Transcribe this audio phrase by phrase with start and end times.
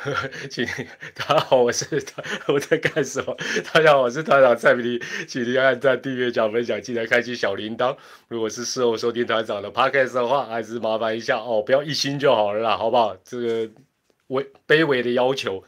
[0.50, 0.66] 请
[1.14, 1.84] 大家好，我是
[2.48, 3.36] 我在干什么？
[3.72, 7.94] 大家好，我是团长蔡明利，请您按赞、订阅、讲分享，记得开启小铃铛。
[8.28, 13.14] 如果是事后收听团长的 podcast 的话，还是麻烦一下哦，不要一心就好了啦，好不好？
[13.22, 13.70] 这个
[14.28, 15.62] 微卑微的要求。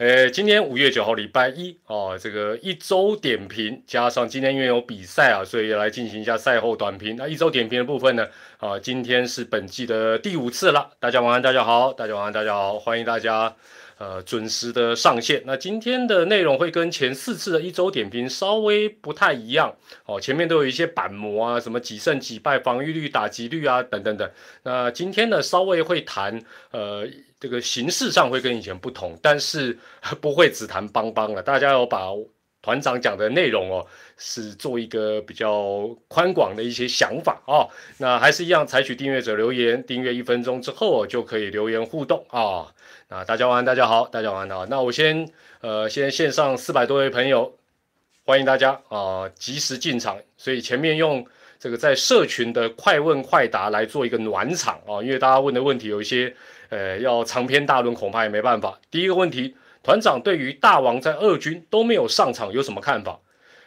[0.00, 7.16] 呃，今天五月九号，礼拜一哦，这个一周点评加上今天因为有比赛啊，所以来进行一下赛后短评。
[7.16, 8.26] 那一周点评的部分呢，
[8.56, 10.90] 啊，今天是本季的第五次了。
[10.98, 13.54] 大家晚安，大家好，大家晚安，大家好，欢迎大家
[13.98, 15.42] 呃准时的上线。
[15.44, 19.76] 那今天的内容会跟前四次的一周点评稍微不太一样
[20.06, 24.30] 哦，前面都有一些板模啊，什么几胜几败、防御率、打击率啊等等等。
[24.62, 27.06] 那今天呢，稍微会谈呃。
[27.40, 29.76] 这个形式上会跟以前不同，但是
[30.20, 31.42] 不会只谈邦邦了。
[31.42, 32.08] 大家要把
[32.62, 33.86] 团长讲的内容哦，
[34.18, 37.64] 是做一个比较宽广的一些想法啊。
[37.96, 42.70] 那还是一样，采取订阅者留言，订阅一分钟之后就可以留言互动啊。
[43.08, 44.66] 那大家晚安，大家好，大家晚安好。
[44.66, 45.26] 那我先
[45.62, 47.56] 呃，先线上四百多位朋友，
[48.26, 50.18] 欢迎大家啊，及时进场。
[50.36, 51.26] 所以前面用
[51.58, 56.36] 这个在社群的快问快答来做一个暖场啊，因为大家问的问题有一些。
[56.70, 58.80] 呃，要长篇大论恐怕也没办法。
[58.90, 63.20] 第一个问题，团长对于大王在二军都没有上场有什么看法？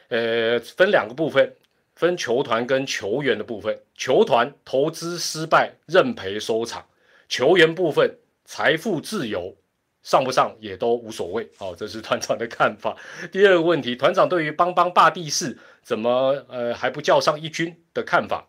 [0.07, 1.55] 呃，分两个部分，
[1.95, 3.79] 分球团跟球员的部分。
[3.95, 6.85] 球团投资失败认赔收场，
[7.27, 9.55] 球员部分财富自由
[10.01, 11.49] 上不上也都无所谓。
[11.57, 12.95] 好，这是团长的看法。
[13.31, 18.47] 第二个问题，团长对于邦邦霸地士怎么呃还不叫上一军的看法？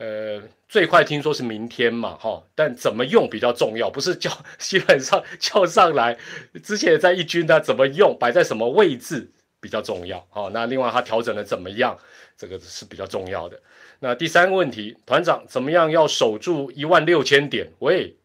[0.00, 6.16] 呃，最快听说是明天嘛，哈，但怎么用比较重要，不是叫 基本上 叫上来，
[6.64, 11.98] 之前在一军呢怎么用，摆在什么位置比较重要，哦，那另外他调整的怎么样，
[12.38, 13.60] 这个是比较重要的。
[13.98, 17.70] 那第三个问题，团长怎么样要守住一万六千点？
[17.80, 18.16] 喂，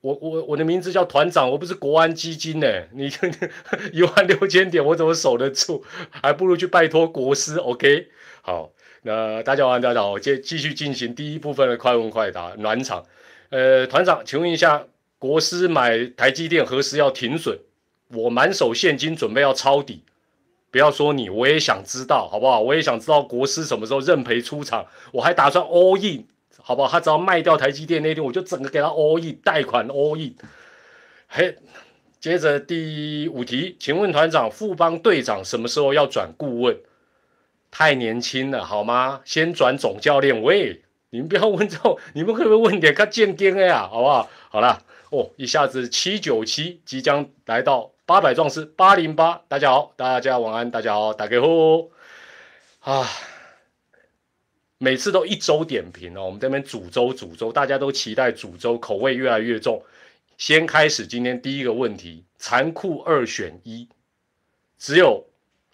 [0.00, 3.10] 我我我的名字叫团长，我不是国安基金呢，你
[3.92, 5.84] 一万六千点我怎么守得住？
[6.10, 8.10] 还不如去拜托国师，OK，
[8.42, 8.70] 好。
[9.02, 13.04] 那大家好，大家好，接继续进行第一部分的快问快答暖场。
[13.50, 14.84] 呃，团长，请问一下，
[15.20, 17.56] 国师买台积电何时要停损？
[18.08, 20.02] 我满手现金准备要抄底，
[20.72, 22.60] 不要说你，我也想知道，好不好？
[22.60, 26.24] 我也想知道国师什么时候认赔出场，我还打算 all in，
[26.60, 26.88] 好不好？
[26.90, 30.34] 他只要卖掉台积电那天，我就整个给他 all in，贷款 all in。
[31.28, 31.56] 嘿，
[32.18, 36.76] 接着第五题，请问团长，富邦队长什么时候要转顾问？
[37.70, 39.20] 太年轻了，好吗？
[39.24, 40.42] 先转总教练。
[40.42, 43.86] 喂，你们不要问这种，你们可不可以问点更健康的呀？
[43.86, 44.28] 好不好？
[44.50, 49.42] 好了，哦，一下子七九七即将来到八百壮士八零八。
[49.48, 51.92] 大家好，大家晚安，大家好，打给呼
[52.80, 53.06] 啊！
[54.78, 59.84] 每次都一周点评哦，我们这边煮粥煮粥，大家都期待煮粥，口味越来越重。
[60.38, 63.88] 先开始今天第一个问题，残酷二选一，
[64.78, 65.27] 只有。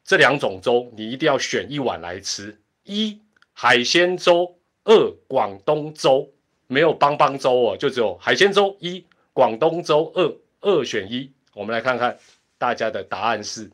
[0.04, 3.18] 这两种粥，你一定要选一碗来吃：一
[3.52, 6.30] 海鲜粥，二广东粥。
[6.66, 9.04] 没有帮帮粥哦，就只有海鲜粥一，
[9.34, 11.30] 广东粥二，二选一。
[11.52, 12.18] 我们来看看
[12.56, 13.70] 大家的答案是：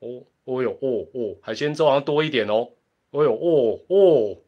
[0.00, 2.70] 哦，哦哟，哦哦，海鲜粥好像多一点哦。
[3.10, 4.38] 哦哟，哦哦，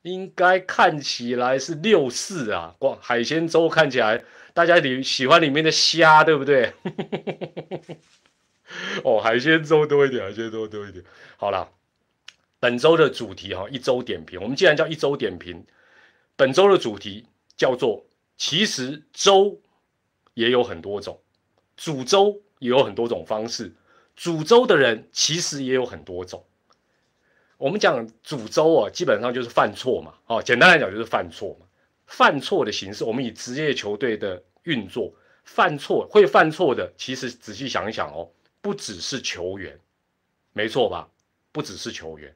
[0.00, 2.74] 应该看起来是六四啊。
[2.78, 6.72] 广海鲜粥看起来大家里喜欢里面的虾，对不对？
[9.04, 11.04] 哦，海鲜粥多一点，海鲜粥多一点。
[11.36, 11.68] 好了，
[12.60, 14.40] 本周的主题哈，一周点评。
[14.40, 15.64] 我们既然叫一周点评，
[16.36, 18.04] 本周的主题叫做
[18.36, 19.60] “其实粥
[20.34, 21.20] 也有很多种，
[21.76, 23.72] 煮粥也有很多种方式，
[24.16, 26.44] 煮粥的人其实也有很多种。”
[27.58, 30.14] 我们讲煮粥啊，基本上就是犯错嘛。
[30.26, 31.66] 哦，简单来讲就是犯错嘛。
[32.06, 38.28] 犯错的形式，我们以职业球队的运作，犯错会犯错的，其实仔细想一想哦。
[38.62, 39.78] 不只是球员，
[40.52, 41.10] 没错吧？
[41.50, 42.34] 不只是球员。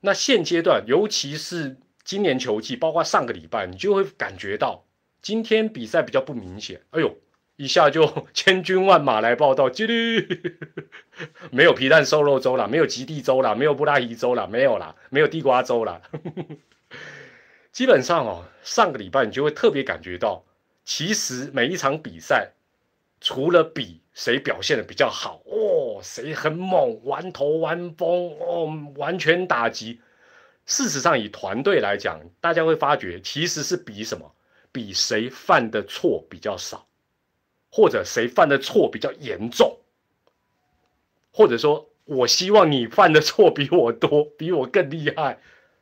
[0.00, 4.84] 那现阶段，尤其是今年球季，包括上个礼拜，你就会感觉到
[5.20, 6.80] 今天比赛比较不明显。
[6.90, 7.16] 哎呦，
[7.56, 10.26] 一下就 千军万马来报道，叽哩，
[11.52, 16.00] 没有皮蛋瘦肉粥了，没有极地粥了，没有布拉伊粥了，没有了，没有地瓜粥了。
[17.72, 20.44] 基本上哦，上个礼拜你就会特别感觉到，
[20.84, 22.52] 其实每一场比赛，
[23.20, 24.00] 除了比。
[24.16, 26.00] 谁表现的比较好哦？
[26.02, 30.00] 谁很猛，玩头玩疯哦，完全打击。
[30.64, 34.34] 事实上，以团队来讲，大家会发觉其实是比什么？
[34.72, 36.86] 比谁犯的错比较少，
[37.70, 39.80] 或者谁犯的错比较严重，
[41.30, 45.38] 或者说，我希望你犯的错比我多， 比我更厉害。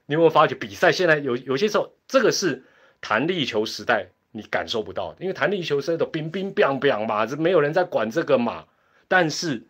[0.06, 2.64] 你有没有发觉，比赛现在有有些时候，这个是
[3.00, 8.64] 弹力球时代你感受不到，因为弹力球是都冰冰冰冰嘛，这没有人在管这个嘛。
[9.06, 9.62] 但是，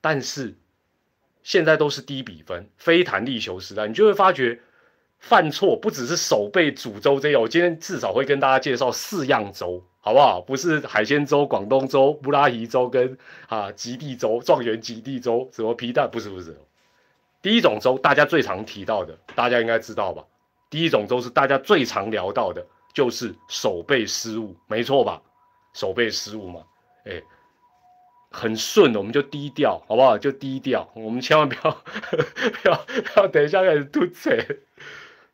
[0.00, 0.54] 但是
[1.42, 4.58] 现在都是低比分，非弹力球时代，你就会发觉
[5.18, 7.42] 犯错不只是手背煮粥这样。
[7.42, 10.40] 我今天至少会跟大家介绍四样粥，好不好？
[10.40, 16.56] 不是海鲜粥、广东粥、布拉吉粥跟啊极地粥、状元极地粥什么皮蛋，不是不是。
[17.42, 20.24] 第一种粥大家最常提到的，大家应该知道吧？
[20.70, 22.64] 第一种粥是大家最常聊到的。
[22.96, 25.20] 就是手背失误，没错吧？
[25.74, 26.62] 手背失误嘛，
[27.04, 27.22] 哎，
[28.30, 30.16] 很顺的，我们就低调，好不好？
[30.16, 34.62] 就低调，我们千万不要不要 不要，等一下开始吐嘴。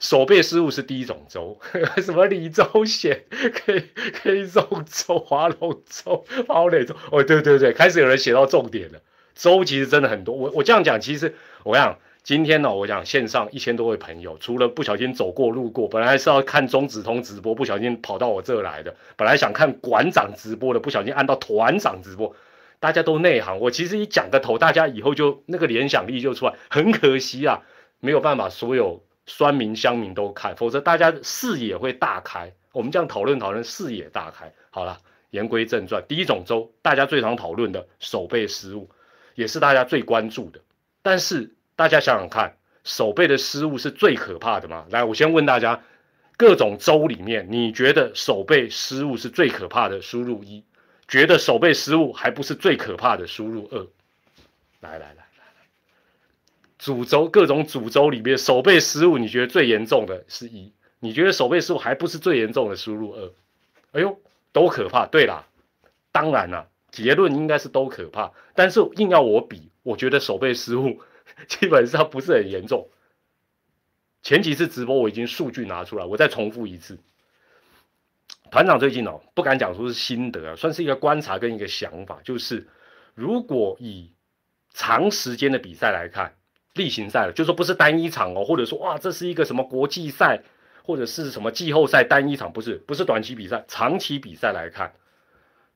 [0.00, 1.56] 手背失误是第一种州，
[2.02, 3.80] 什么李州险可以
[4.12, 9.00] 可以中州、华龙州、包磊州，哦，对对对，开始有人写到重点了。
[9.36, 11.32] 周其实真的很多，我我这样讲，其实
[11.62, 11.96] 我想。
[12.22, 22.32] 今天呢，我讲线上一千多位朋友，除了不小心走过路过，本来是要看中子通直播，不小心跑到我这来的；本来想看馆长直播的，不小心按到团长直播。
[22.78, 26.54] 大家都内行，我其实一讲个头，大家以后就那个联想力就出来。
[26.70, 27.60] 很可惜啊，
[27.98, 32.52] 没有办法所有酸民乡民都看，否则大家视野会大开。
[32.70, 34.52] 我们这样讨论讨论，视野大开。
[34.70, 34.96] 好了，
[35.30, 38.88] 言归正传，第一种周大家最常讨论的手背失误，
[39.34, 40.60] 也是大家最关注的，
[41.02, 41.52] 但是。
[41.82, 44.86] 大家想想看，手背的失误是最可怕的吗？
[44.90, 45.82] 来，我先问大家，
[46.36, 50.00] 各种州里面，你觉得手背失误是最可怕的？
[50.00, 50.62] 输入一，
[51.08, 53.26] 觉得手背失误还不是最可怕的？
[53.26, 53.80] 输入二。
[54.78, 55.66] 来来来来来，
[56.78, 62.76] 主州各种主州里面，手背失误你觉得最严重的是一，你觉得手背失误还不是最严重的？
[62.76, 63.32] 输入二。
[63.90, 64.20] 哎呦，
[64.52, 65.04] 都可怕。
[65.06, 65.44] 对啦，
[66.12, 71.00] 当然啦，结论应该是都可怕，但是硬要我比，我觉得手背失误。
[71.48, 72.88] 基本上不是很严重。
[74.22, 76.98] 前几次直播我已经数据拿出来，我再重复一次。
[78.50, 82.68] 团长最近哦，不敢讲说是心得啊，算是一个观察跟一个想法，就是
[83.14, 84.12] 如果以
[84.74, 86.36] 长时间的比赛来看，
[86.74, 90.42] 例行赛了，就说不是单一场哦，或者说哇，这是一个什么国际赛
[90.84, 94.94] 或者是什么季后赛单一场，不是不是短期比赛，长期比赛来看，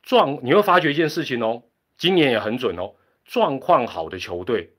[0.03, 1.63] 状你会发觉一件事情哦，
[1.97, 4.73] 今年也很准哦，状况好的球队。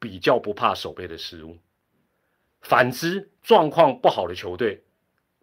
[0.00, 1.58] 比较不怕手背的失误，
[2.60, 4.84] 反之状况不好的球队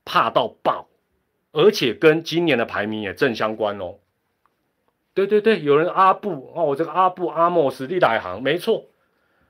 [0.05, 0.87] 怕到爆，
[1.51, 3.99] 而且跟今年的排名也正相关哦。
[5.13, 8.85] 对对对，有人阿布哦，我这个阿布阿莫斯利大行没错，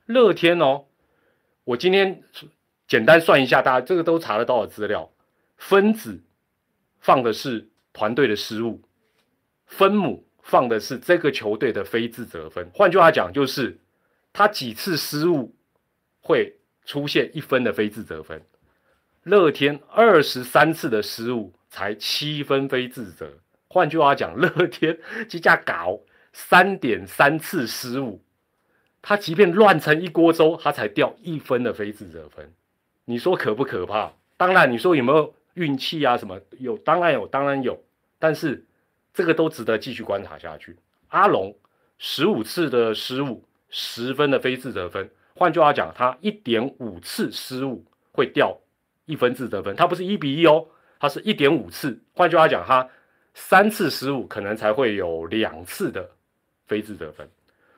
[0.05, 0.85] 乐天哦，
[1.63, 2.23] 我今天
[2.87, 5.11] 简单算一下，大家这个都查得到的资料，
[5.57, 6.23] 分子
[6.99, 8.81] 放的是团队的失误，
[9.67, 13.79] 分母放的是这个球队的非自责分，换句话讲就是。
[14.37, 15.55] 他几次失误
[16.19, 18.41] 会出现一分的非自责分？
[19.23, 23.31] 乐天二十三次的失误才七分非自责。
[23.69, 24.99] 换句话讲，乐天
[25.29, 26.01] 这架搞
[26.33, 28.21] 三点三次失误，
[29.01, 32.51] 他即便乱成一锅粥，他才掉一分的非自责分。
[33.05, 34.11] 你说可不可怕？
[34.35, 36.17] 当然，你说有没有运气啊？
[36.17, 36.77] 什么有？
[36.79, 37.81] 当然有，当然有。
[38.19, 38.65] 但是
[39.13, 40.75] 这个都值得继续观察下去。
[41.07, 41.55] 阿龙
[41.97, 43.41] 十五次的失误。
[43.69, 48.57] 十分的非自责分，换句话讲，他一点五次失误会掉
[49.05, 50.65] 一分自责分，他不是一比一哦，
[50.99, 51.99] 他是一点五次。
[52.13, 52.87] 换句话讲，他
[53.33, 56.09] 三次失误可能才会有两次的
[56.67, 57.27] 非自责分。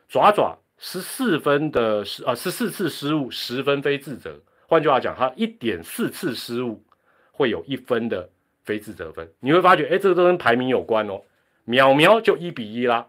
[0.08, 6.84] 爪爪十四分的失啊十四次失误十分非自责，换句话讲，他一点四次失误
[7.32, 8.29] 会有一分的
[8.63, 9.27] 非自责分。
[9.39, 11.22] 你会发觉，哎，这个都跟排名有关哦。
[11.65, 13.08] 淼淼就一比一啦。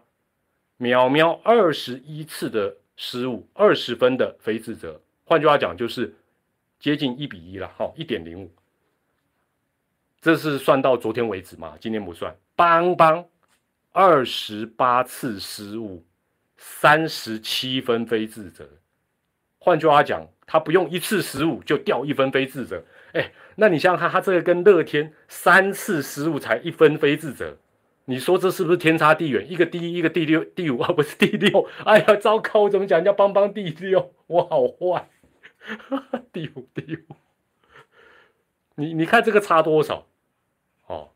[0.79, 6.13] 淼淼二十一次的失误，二十分的非自责，换句话讲就是
[6.79, 8.49] 接近一比一了，哈，一点零五。
[10.21, 11.77] 这是算到昨天为止嘛？
[11.79, 12.33] 今天不算。
[12.55, 13.25] 邦邦
[13.91, 16.03] 二十八次失误，
[16.57, 18.67] 三十七分非自责。
[19.59, 22.81] 换句话讲，他不用一次失误就掉一分非自责。
[23.11, 27.57] 哎，那你想想看，他这个跟乐天三次失误才一分非自责。
[28.09, 29.45] 你说这是不是天差地远？
[29.51, 31.67] 一个第一，一个第六、第五啊，不是第六。
[31.85, 32.61] 哎呀，糟糕！
[32.61, 34.11] 我怎么讲人家邦邦第六？
[34.25, 35.07] 我好坏，
[36.33, 36.99] 第五第五。
[38.73, 40.07] 你你看这个差多少？
[40.87, 41.09] 哦，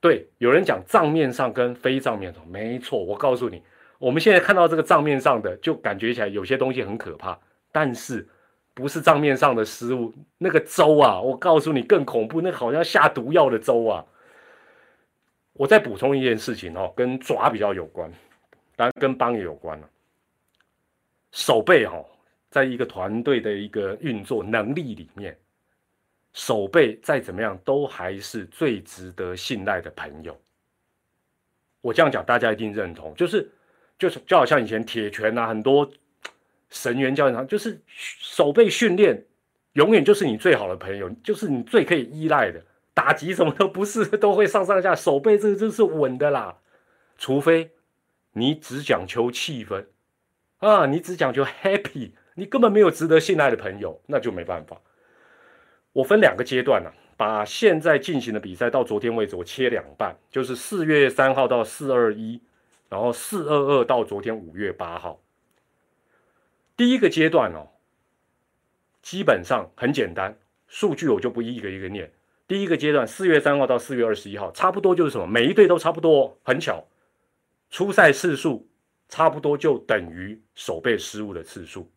[0.00, 3.02] 对，有人讲账面上跟非账面上，没错。
[3.02, 3.60] 我告诉你，
[3.98, 7.36] 我们现在看到这个账面上的，就感觉起来有些东西很可怕，
[7.72, 8.28] 但是
[8.74, 14.04] 不是账面上的失误，那个粥啊，我告诉你更恐怖，那好像下毒药的粥啊。
[15.54, 18.10] 我再补充一件事情哦，跟爪比较有关，
[18.74, 19.88] 当然跟帮也有关了。
[21.30, 22.04] 手背哦，
[22.50, 25.36] 在一个团队的一个运作能力里面，
[26.32, 30.38] 守备再怎么样都还是最值得信赖的朋友。
[31.80, 33.50] 我这样讲，大家一定认同，就是
[33.98, 35.90] 就是就好像以前铁拳啊，很多
[36.70, 39.22] 神元教练，就是守备训练
[39.74, 42.62] 永远就是你最好的朋友，就是你最可以依赖的。
[42.94, 46.58] 打击什么都不是， 都会上上下，手背这个就是稳的啦。
[47.16, 47.72] 除非
[48.32, 49.86] 你只讲求气氛
[50.58, 54.80] 啊，你只讲求 happy，你根本没有值得信赖的朋友，那就没办法。
[55.92, 62.40] 我分两个阶段呢，把现在进行的比赛到昨天为止，我切两半，就是四月三号到四二一，
[62.88, 65.20] 然后四二二到昨天五月八号。
[66.76, 67.68] 第一个阶段哦，
[69.02, 72.10] 基本上很简单，数据我就不一个一个念。
[72.46, 76.86] 第一个阶段，四月三号到四月二十一号，差不多就是什么，每一队都差不多，很巧，
[77.70, 78.68] 出赛次数
[79.08, 81.90] 差不多就等于守备失误的次数。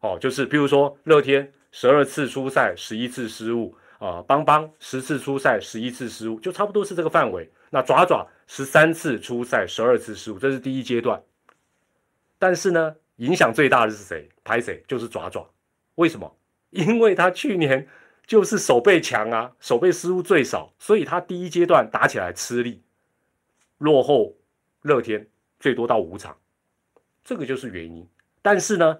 [0.00, 1.52] 哦，就是比如说乐天。
[1.72, 4.22] 十二次出赛，十一次失误啊！
[4.22, 7.50] 邦邦十次出赛，十一次失误，就差不多是这个范围。
[7.68, 11.22] 那爪爪十三次出赛，十二次失误，这是第一阶段。
[12.38, 14.26] 但是呢，影响最大的是谁？
[14.42, 14.82] 拍谁？
[14.88, 15.46] 就是爪爪。
[15.96, 16.34] 为什么？
[16.70, 17.86] 因为他去年
[18.26, 22.82] 就是手背强啊，手背失误最少，所以他第一阶段打起来吃力，
[23.78, 24.34] 落后
[24.82, 25.26] 乐天
[25.60, 26.36] 最多到五场，
[27.24, 28.06] 这个就是原因。
[28.42, 28.98] 但是呢？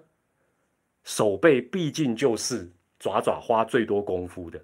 [1.04, 2.68] 手背毕竟就是
[2.98, 4.60] 爪爪花最多功夫的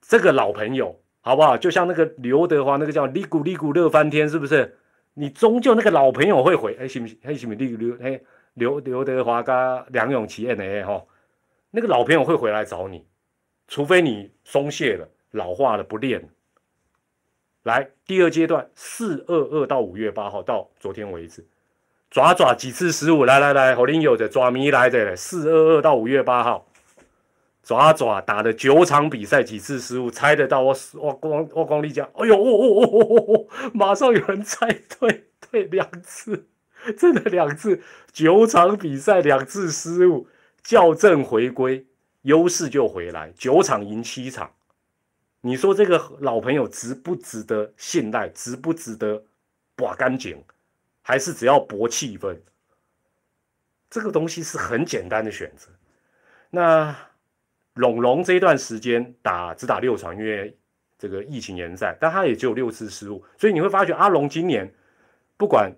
[0.00, 1.58] 这个老朋友，好不好？
[1.58, 4.78] 就像那个刘德华那个叫“利古利古乐翻天”，是不是？
[5.14, 7.18] 你终究那个老朋友会回，哎，行不行？
[7.24, 7.76] 哎，行不行？
[7.76, 8.20] 刘哎
[8.54, 11.04] 刘刘德华跟梁咏琪演的哎哈，
[11.72, 13.06] 那个老朋友会回来找你，
[13.66, 16.28] 除非你松懈了、老化了、不练。
[17.62, 21.46] 来，第二阶段，四二二到五月八号，到昨天为止。
[22.10, 23.24] 爪爪几次失误？
[23.24, 26.66] 来来来，好林有的爪迷来的四二二到五月八号，
[27.62, 30.10] 爪爪打了九场比赛，几次失误？
[30.10, 30.60] 猜得到？
[30.60, 34.66] 我我光我光你讲，哎呦，哦哦哦哦马上有人猜
[35.00, 36.48] 对，对两次，
[36.98, 37.80] 真的两次，
[38.12, 40.26] 九场比赛两次失误，
[40.64, 41.86] 校正回归，
[42.22, 44.52] 优势就回来，九场赢七场。
[45.40, 48.28] 你说这个老朋友值不值得信赖？
[48.28, 49.24] 值不值得
[49.74, 50.42] 把干净？
[51.04, 52.38] 还是只要博气氛，
[53.90, 55.68] 这个东西是很简单的选择。
[56.48, 56.96] 那
[57.74, 60.56] 龙龙这一段时间打只打六场，因为
[60.96, 64.72] 这个疫情延赛，但他也只有六次失误，所以你会发觉阿龙今年
[65.36, 65.74] 不管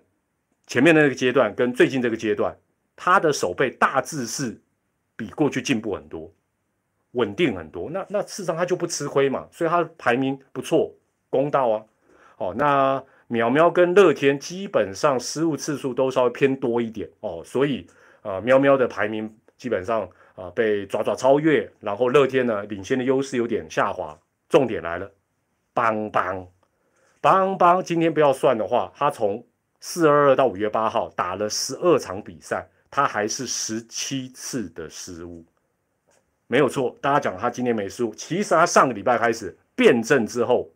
[0.67, 2.55] 前面那个阶段跟最近这个阶段，
[2.95, 4.61] 他的手背大致是
[5.15, 6.31] 比过去进步很多，
[7.11, 7.89] 稳定很多。
[7.89, 10.93] 那那事实上他就不吃亏嘛，所以他排名不错，
[11.29, 11.83] 公道啊。
[12.37, 13.03] 哦，那。
[13.27, 17.87] 淼淼跟乐天基本上失误次数都稍微偏多一点哦，所以
[18.21, 24.15] 啊，喵喵的排名基本上啊被爪爪超越，然后乐天呢领先的优势有点下滑。
[24.47, 25.11] 重点来了，
[25.73, 26.47] 邦邦
[27.19, 29.43] 邦邦，今天不要算的话，他从
[29.79, 35.43] 四二二到五月八号打了十二场比赛，他还是十七次的失误，
[36.47, 36.95] 没有错。
[37.01, 40.71] 大家讲他今天没失误，其实他上个礼拜开始变阵之后，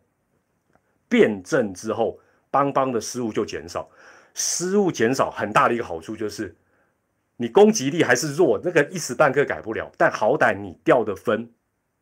[1.08, 2.20] 变阵之后。
[2.50, 3.88] 邦邦的失误就减少，
[4.34, 6.54] 失误减少很大的一个好处就是，
[7.36, 11.48] 你攻击力还是弱，那个一时半刻改不了，但好歹你掉的分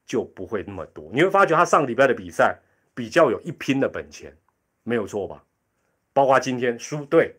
[0.05, 1.09] 就不会那么多。
[1.13, 2.59] 你会发觉他上礼拜的比赛
[2.93, 4.35] 比较有一拼的本钱，
[4.83, 5.45] 没有错吧？
[6.13, 7.37] 包括今天输对，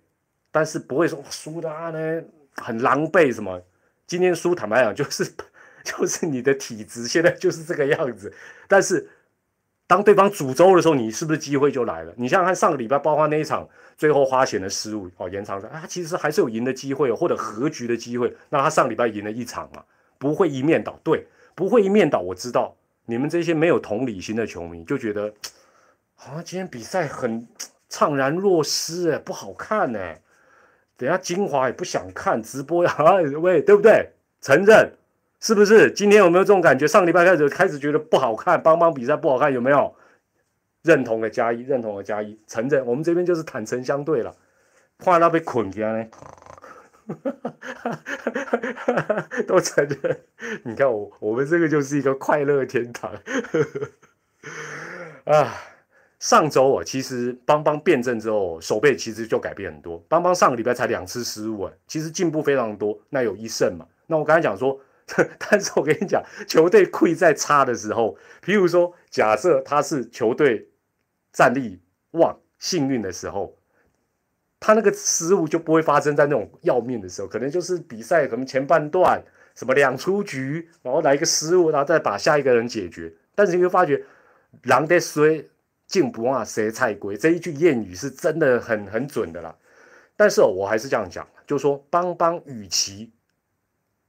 [0.49, 2.23] 但是不会说输的啊呢
[2.61, 3.61] 很狼狈什么。
[4.05, 5.33] 今天输坦白讲 就是
[5.83, 8.31] 就是你的体质现在就是这个样子，
[8.67, 9.09] 但是。
[9.89, 12.13] 当对方煮粥的时候，你是不是机会就来了？
[12.15, 18.31] 你想想看，上个礼拜包括那一场最后花钱的失误哦，延长赛啊，其实还是有赢的机会或者和局的机会。
[18.49, 19.83] 那他上礼拜赢了一场嘛，
[20.19, 20.99] 不会一面倒。
[21.03, 21.25] 对，
[21.55, 22.19] 不会一面倒。
[22.19, 22.75] 我知道
[23.07, 25.33] 你们这些没有同理心的球迷就觉得，
[26.13, 27.47] 好像今天比赛很
[27.89, 29.99] 怅然若失，不好看呢。
[30.99, 32.93] 等下精华也不想看直播呀，
[33.39, 34.11] 喂，对不对？
[34.41, 34.91] 承认。
[35.39, 36.85] 是不是今天有没有这种感觉？
[36.85, 39.95] 上礼拜开始开始觉得不好看，邦邦比赛不好看，有没有？
[40.81, 44.35] 认同的加一，认同的加一，承认我们这边就是坦诚相对了。
[44.97, 46.09] 怕到被捆起来
[47.07, 47.07] 呢，
[49.47, 50.19] 都承认。
[50.63, 53.09] 你看我，我们这个就是一个快乐天堂
[55.23, 55.53] 啊！
[56.19, 59.97] 上周啊，其实邦邦辩证之后，手背其实就改变很多。
[60.07, 62.99] 邦邦上个礼拜才两次失误，其实进步非常多。
[63.09, 63.85] 那有一胜嘛？
[64.07, 64.79] 那我刚才讲说。
[65.39, 70.69] 但是我跟你讲，球队溃在差的时候，譬如说，假设他是球队
[71.33, 73.57] 战力旺、幸运的时候，
[74.59, 79.19] 他那个失误就不会发生在那种要命的时候，可能就是比赛可能前半段
[79.55, 83.11] 什么两出局，然后来一个失误，然后再把下一个人解决。
[83.33, 83.99] 但是你会发觉，
[84.65, 85.43] 狼的衰
[85.89, 89.53] 进不啊谁菜龟这一句谚语是真的很很准的啦。
[90.15, 93.11] 但是，我还是这样讲，就是说邦邦与其，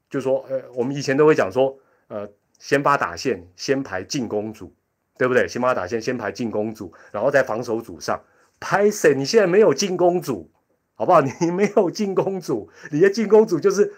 [0.08, 1.76] 就说呃，我们以前都会讲说，
[2.08, 4.72] 呃，先发打线先排进攻组，
[5.16, 5.48] 对不对？
[5.48, 8.22] 先发打线先排进攻组，然后在防守组上。
[8.58, 9.14] 拍谁？
[9.14, 10.50] 你现在没有进攻组，
[10.94, 11.22] 好不好？
[11.22, 13.90] 你没有进攻组，你的进攻组就是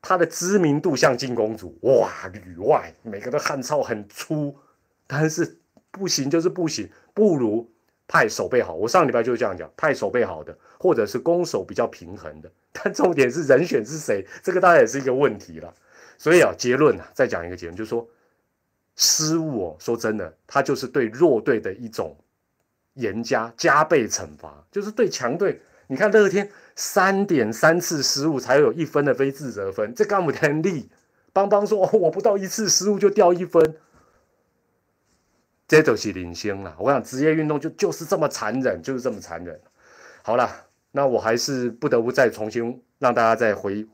[0.00, 4.56] 他的知名度像进攻组，哇，旅外每个都汗臭很粗，
[5.06, 5.58] 但是
[5.90, 7.68] 不行就是不行，不如。
[8.10, 12.50] 派守备好，我上礼拜就是这样讲，派守备好的，或者是攻守比较平衡的。
[12.72, 15.74] 但重点是人选是谁，这个当然也是一个问题了。
[16.16, 18.08] 所以啊，结论啊，再讲一个结论，就是说
[18.96, 22.16] 失误哦，说真的，它就是对弱队的一种
[22.94, 24.64] 严加加倍惩罚。
[24.72, 30.88] 就是对强队，你看乐天三点三次失误才有一分的非自责分，这干不天力。
[31.34, 33.76] 邦邦说我不到一次失误就掉一分。
[35.68, 39.60] 这都是领先了，我想职业运动就就是这么残忍，就是这么残忍。
[40.22, 40.50] 好了，
[40.92, 43.86] 那我还是不得不再重新让大家再回，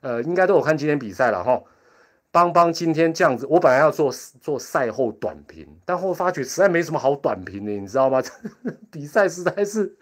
[0.00, 1.62] 呃，应该都有看今天比赛了哈。
[2.32, 8.20] 邦邦今天这样子，我本来要做做赛后短评，但后发觉实在没什么好短评的，你知道吗？
[8.90, 9.96] 比赛实在是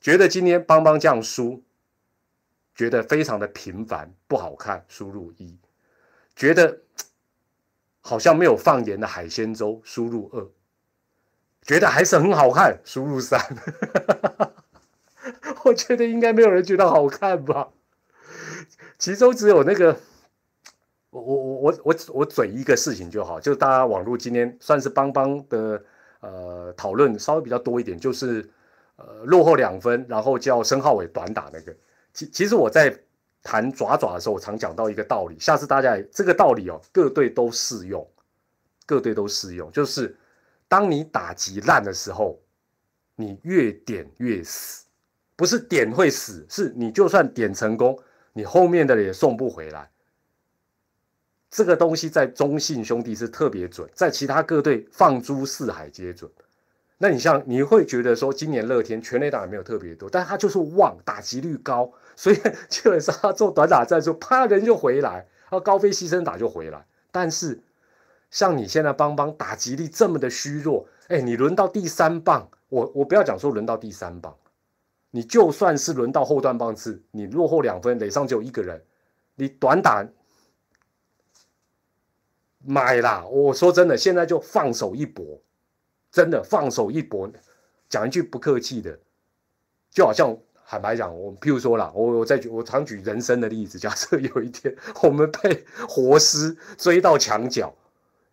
[0.00, 1.62] 觉得今天邦邦这样输，
[2.74, 5.58] 觉得非常的平凡不好看，输入一，
[6.34, 6.80] 觉得
[8.00, 10.46] 好像没有放盐的海鲜粥，输入二。
[11.62, 13.40] 觉得还是很好看，输入三。
[15.64, 17.68] 我觉得应该没有人觉得好看吧。
[18.98, 19.96] 其中只有那个，
[21.10, 25.84] 我我我我我嘴一个事情就好，就是大家网络今天算是邦邦的
[26.20, 28.48] 呃讨论稍微比较多一点，就是
[28.96, 31.76] 呃落后两分，然后叫申浩伟短打那个。
[32.14, 32.98] 其其实我在
[33.42, 38.06] 谈爪爪的时候，我常讲到一个道理，下次大家这个道理哦，各队都适用，
[38.86, 40.16] 各队都适用，就是。
[40.70, 42.40] 当你打击烂的时候，
[43.16, 44.86] 你越点越死，
[45.34, 47.98] 不是点会死，是你就算点成功，
[48.32, 49.90] 你后面的也送不回来。
[51.50, 56.30] 这个东西在中信兄弟是特别准，在其他各队放诸四海皆准。
[56.98, 62.36] 那你像你会觉得说，今年乐天全垒打没有特别多，但他就是旺，打击率高，所以
[62.68, 67.60] 基本上他做短打战术，啪人就回来，然后高飞牺牲打就回来，但是。
[68.30, 74.36] 像你现在邦邦打击力这么的虚弱，哎，你轮到第三棒，我我不要讲说轮到第三棒，
[75.10, 78.80] 你就算是轮到后段棒次，你落后两分，垒上只有一个人，
[79.34, 80.06] 你短打
[82.64, 83.26] 买啦！
[83.26, 85.40] 我说真的，现在就放手一搏，
[86.12, 87.28] 真的放手一搏，
[87.88, 88.96] 讲一句不客气的，
[89.90, 90.38] 就好像
[90.68, 97.74] 坦白讲，我譬如说啦，我我再举我常举人生的例子，假设有一天我们被活尸追到墙角。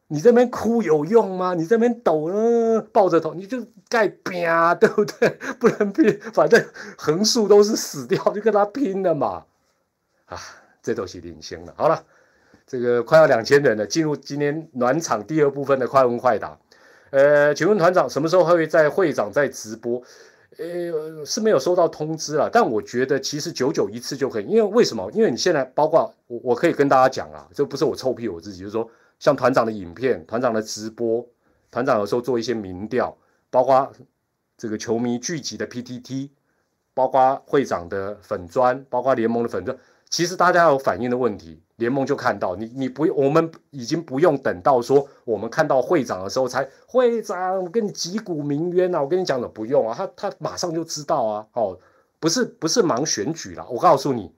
[0.09, 1.53] 你这边哭有用吗？
[1.53, 5.29] 你这边抖呢，抱着头，你就盖拼啊，对不对？
[5.59, 6.65] 不能拼，反正
[6.97, 9.43] 横竖都是死掉，就跟他拼了嘛。
[10.27, 10.39] 啊，
[10.81, 11.73] 这都是领先了。
[11.75, 12.01] 好了，
[12.65, 16.57] 这个快要两千人了，进入今天暖场第二部分的快问快答。
[17.09, 20.01] 呃，请问团长什么时候会在会长在直播？
[20.57, 25.11] 呃，是没有收到通知了，但我觉得其实九九一次就可以，因为为什么？
[25.11, 28.89] 因为你现在包括我，我可以跟大家讲啊，这不是我臭屁我自己，就是说。
[29.19, 31.27] 像团长的影片、团长的直播、
[31.71, 33.17] 团长有时候做一些民调，
[33.49, 33.91] 包括
[34.57, 36.29] 这个球迷聚集的 PTT，
[36.93, 39.77] 包括会长的粉砖，包括联盟的粉砖，
[40.09, 51.79] 其实大家有反映的问题，联盟就看到你，你不用，我们已经不用等到说我们看到会长的时候才会长，我跟你击鼓鸣冤啊，我跟你讲的不用啊，他他马上就知道啊，哦，
[52.19, 54.31] 不是不是忙选举了，我告诉你，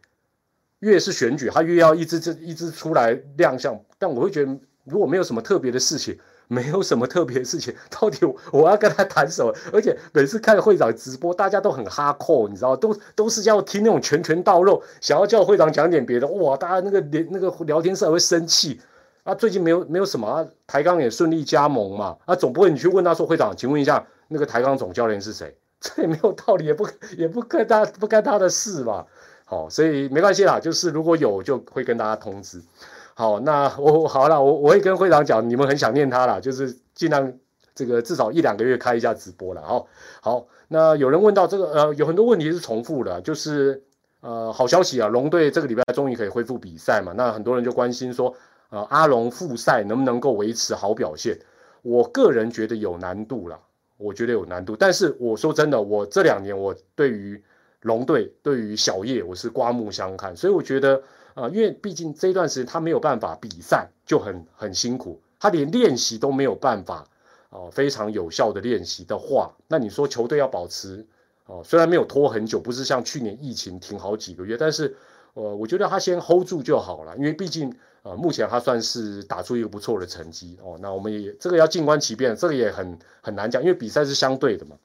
[0.80, 4.58] 越是选举，他越要一支支一支出来亮相，但我会觉得。
[4.90, 9.54] 如果没有什么特别的事情，没有什么特别的事情，到底我要跟他谈什么？
[9.72, 18.82] 而且每次看会长直播，大家都很哈扣，你知道，都都是要听那种拳拳到肉，想要叫会长讲点别的，哇，大家那个连那个聊天室会生气
[19.24, 19.36] 啊。
[19.36, 25.56] 最近没有没有什么啊，台钢也顺利加盟嘛，啊，总不会你去问他说，会长，请问一下，那个台钢总教练是谁？
[25.80, 29.06] 这 也没有道理，也不也不跟他不干他的事吧？
[29.46, 32.62] 好，所以没关系啦，就是如果有就会跟大家通知。
[33.20, 37.34] 好，那我好了，我我会跟会长讲，你们很想念他了，就是尽量
[37.76, 39.62] 这个至少一两个月开一下直播了。
[39.62, 39.88] 好，
[40.22, 43.84] 好，那有人问到这个，呃，有很多问题是重复的，就是
[44.22, 47.12] 呃，好消息啊，龙队这个礼拜终于可以恢复比赛嘛？
[47.14, 48.34] 那很多人就关心说，
[48.70, 51.38] 呃，阿龙复赛能不能够维持好表现？
[51.82, 53.60] 我个人觉得有难度了，
[53.98, 54.78] 我觉得有难度。
[54.78, 57.44] 但是我说真的，我这两年我对于
[57.82, 61.02] 龙队对于小叶我是刮目相看，所以我觉得。
[61.40, 67.08] 啊，因为毕竟这一段时间他没有办法比赛，就很很辛苦，他连练习都没有办法
[67.50, 71.06] 哦，非常有效的练习的话，那你说球队要保持
[71.46, 74.96] 哦，虽然没有拖很久，不是像去年疫情停好几个月，但是
[75.34, 77.74] 呃，我觉得他先 hold 住就好了，因为毕竟
[78.04, 84.76] 呃，目前他算是打出一个不错的成绩哦，那我们也这个要静观其变，这个也很很难讲，因为比赛是相对的嘛。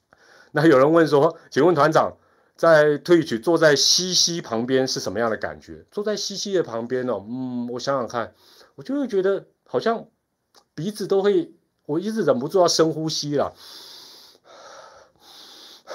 [0.52, 2.12] 那有人问说，请问团长？
[2.56, 5.84] 在退曲坐在西西旁边是什么样的感觉？
[5.90, 8.32] 坐在西西的旁边哦，嗯，我想想看，
[8.76, 10.06] 我就会觉得好像
[10.74, 11.52] 鼻子都会，
[11.86, 13.54] 我一直忍不住要深呼吸了。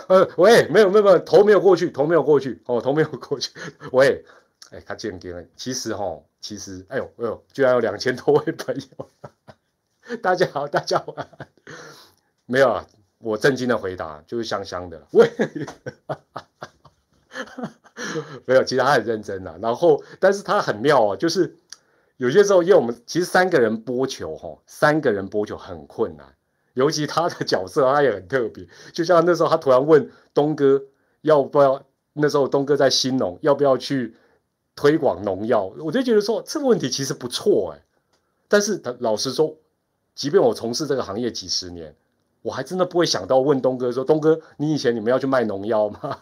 [0.07, 3.51] 呃，喂，没有没有没有，头没有过去，头没有过去，哦，头没有过去。
[3.93, 4.25] 喂，
[4.71, 9.09] 哎，他见见了，其实哈，其实，哎呦哎呦，居然有两千多位朋友，
[10.21, 11.15] 大家好，大家好，
[12.45, 12.85] 没有啊。
[13.21, 15.29] 我震惊的回答就是香香的，喂，
[18.45, 19.58] 没有，其实他很认真的。
[19.62, 21.58] 然后，但是他很妙啊，就是
[22.17, 26.25] 有些时候，因为我们其实三个人播球，哈，三个人播球很困难，
[26.73, 28.67] 尤其他的角色他也很特别。
[28.93, 30.84] 就像那时候他突然问东哥
[31.21, 34.15] 要不要，那时候东哥在新农要不要去
[34.75, 37.84] 推广农药，我就觉得说这个问题其实不错哎。
[38.47, 39.56] 但是他老实说，
[40.15, 41.95] 即便我从事这个行业几十年。
[42.41, 46.17] 我还真的不会想到问东哥说：“东哥，你以前你们要去卖农药吗？”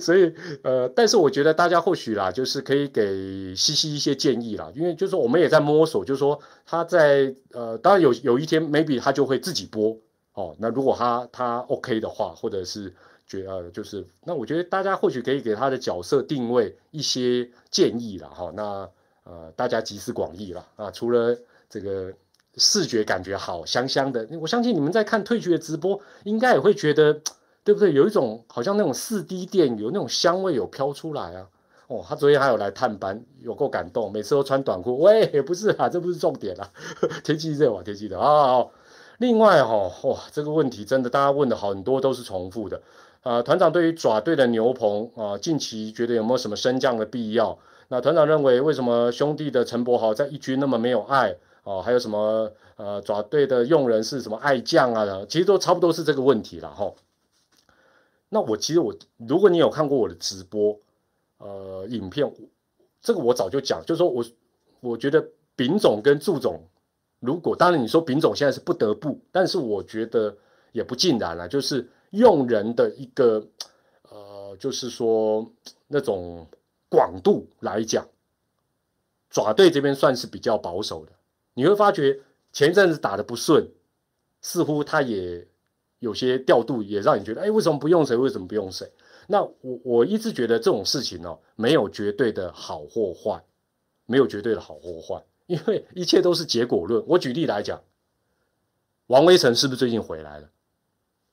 [0.00, 9.96] 所以，呃，但是我觉得大家或许啦，就是可以给西西一些建议啦，因为就是我们也在摸索，就是说他在呃，当然有有一天 maybe 他就会自己播
[10.34, 10.54] 哦。
[10.58, 12.94] 那如果他他 OK 的话，或者是
[13.26, 18.52] 觉呃，就是那我觉得大家或许可以给他的角色定位一些建议了哈。
[18.54, 18.88] 那
[19.24, 21.36] 呃，大家集思广益了啊，除了
[21.68, 22.12] 这个。
[22.60, 27.20] 视觉感觉好香香的，我相信你们在看退去的直播，应该也会觉得，
[27.68, 27.92] 对不对？
[27.92, 31.46] 有一种好像那种四 D 店有那种香味有飘出来啊。
[31.88, 34.98] 哦，他昨天还有来探班，有够感动，每次都穿短裤。
[35.00, 36.66] 喂，也不是啊，这不是重点啊，
[37.22, 38.64] 天气热啊，天气热啊。
[39.18, 42.80] 另外哈，哇，这个问题真的大家问的很多都是重复的
[43.20, 43.42] 啊。
[43.42, 47.58] 团长对于爪队的牛棚啊，近期觉得有没有什么升降的必要？
[47.88, 51.36] 那团长认为，为什么兄弟的陈柏豪在一军那么没有爱？
[51.64, 55.06] 哦，还有什么呃爪队的用人是什么爱将啊？
[55.28, 56.90] 其实都差不多是这个问题了哈。
[58.28, 60.78] 那我其实我，如果你有看过我的直播，
[61.38, 62.30] 呃，影片，
[63.00, 64.24] 这个我早就讲，就是说我
[64.80, 66.60] 我觉得丙总跟祝总，
[67.20, 70.36] 如果当然你说丙总现在是不得不，但是我觉得
[70.72, 73.46] 也不尽然了，就是用人的一个
[74.10, 75.50] 呃，就是说
[75.86, 76.46] 那种
[76.88, 78.06] 广度来讲，
[79.30, 81.12] 爪队这边算是比较保守的。
[81.54, 82.20] 你会发觉
[82.52, 83.68] 前一阵子打的不顺，
[84.40, 85.46] 似乎他也
[85.98, 88.16] 有些调度，也让你觉得，哎，为什么不用谁？
[88.16, 88.90] 为什么不用谁？
[89.26, 93.42] 那我我一直觉得这种事情哦，没有绝对的好或坏，
[94.06, 97.04] 没有绝对的好或坏，因为一切都是结果论。
[97.06, 97.82] 我举例来讲，
[99.08, 100.48] 王威成是不是最近回来了？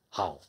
[0.10, 0.40] 好，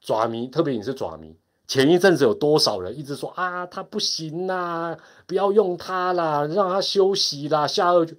[0.00, 1.36] 爪迷，特别你是爪迷，
[1.68, 8.16] 前一阵子有多少人一直说啊，他不行啦，不要用他啦，让他休息啦，下颚。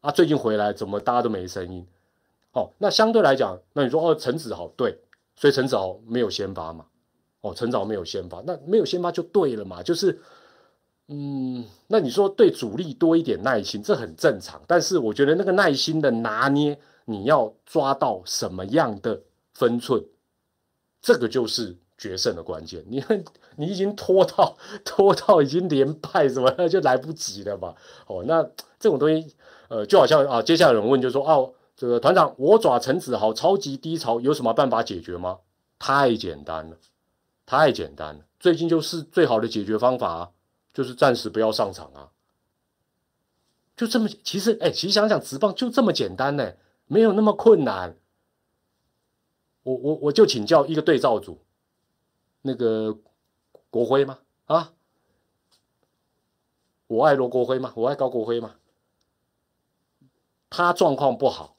[0.00, 1.86] 啊，最近回来怎么大家都没声音？
[2.56, 4.98] 哦，那相对来讲，那你说哦，陈子豪对，
[5.36, 6.86] 所以陈子豪没有先发嘛？
[7.42, 9.82] 哦，陈子豪没有先发，那没有先发就对了嘛？
[9.82, 10.18] 就是，
[11.08, 14.58] 嗯，那你说对主力多一点耐心，这很正常。
[14.66, 19.20] 但是我觉得那个耐心的拿捏，你要抓到什么样的
[19.52, 20.02] 分寸，
[21.02, 22.82] 这个就是决胜的关键。
[22.88, 23.22] 你看，
[23.56, 27.74] 你已经拖到拖到已经连败什么就来不及了吧？
[28.06, 28.42] 哦，那
[28.80, 29.36] 这种东西。
[29.68, 35.40] 呃，就好像啊，接下来有人问，就说哦，这个团长，我爪陈子豪超级低潮，有什么办法解决吗？
[35.78, 36.78] 太简单了，
[37.44, 38.24] 太简单了。
[38.40, 40.32] 最近就是最好的解决方法，
[40.72, 42.10] 就是暂时不要上场啊。
[43.76, 46.54] 就这么，其实哎，其实想想，直棒就这么简单呢，
[46.86, 47.94] 没有那么困难。
[49.64, 51.40] 我我我就请教一个对照组，
[52.40, 52.96] 那个
[53.68, 54.20] 国辉吗？
[54.46, 54.72] 啊，
[56.86, 57.72] 我爱罗国辉吗？
[57.76, 58.54] 我爱高国辉吗？
[60.48, 61.55] 他状况不好，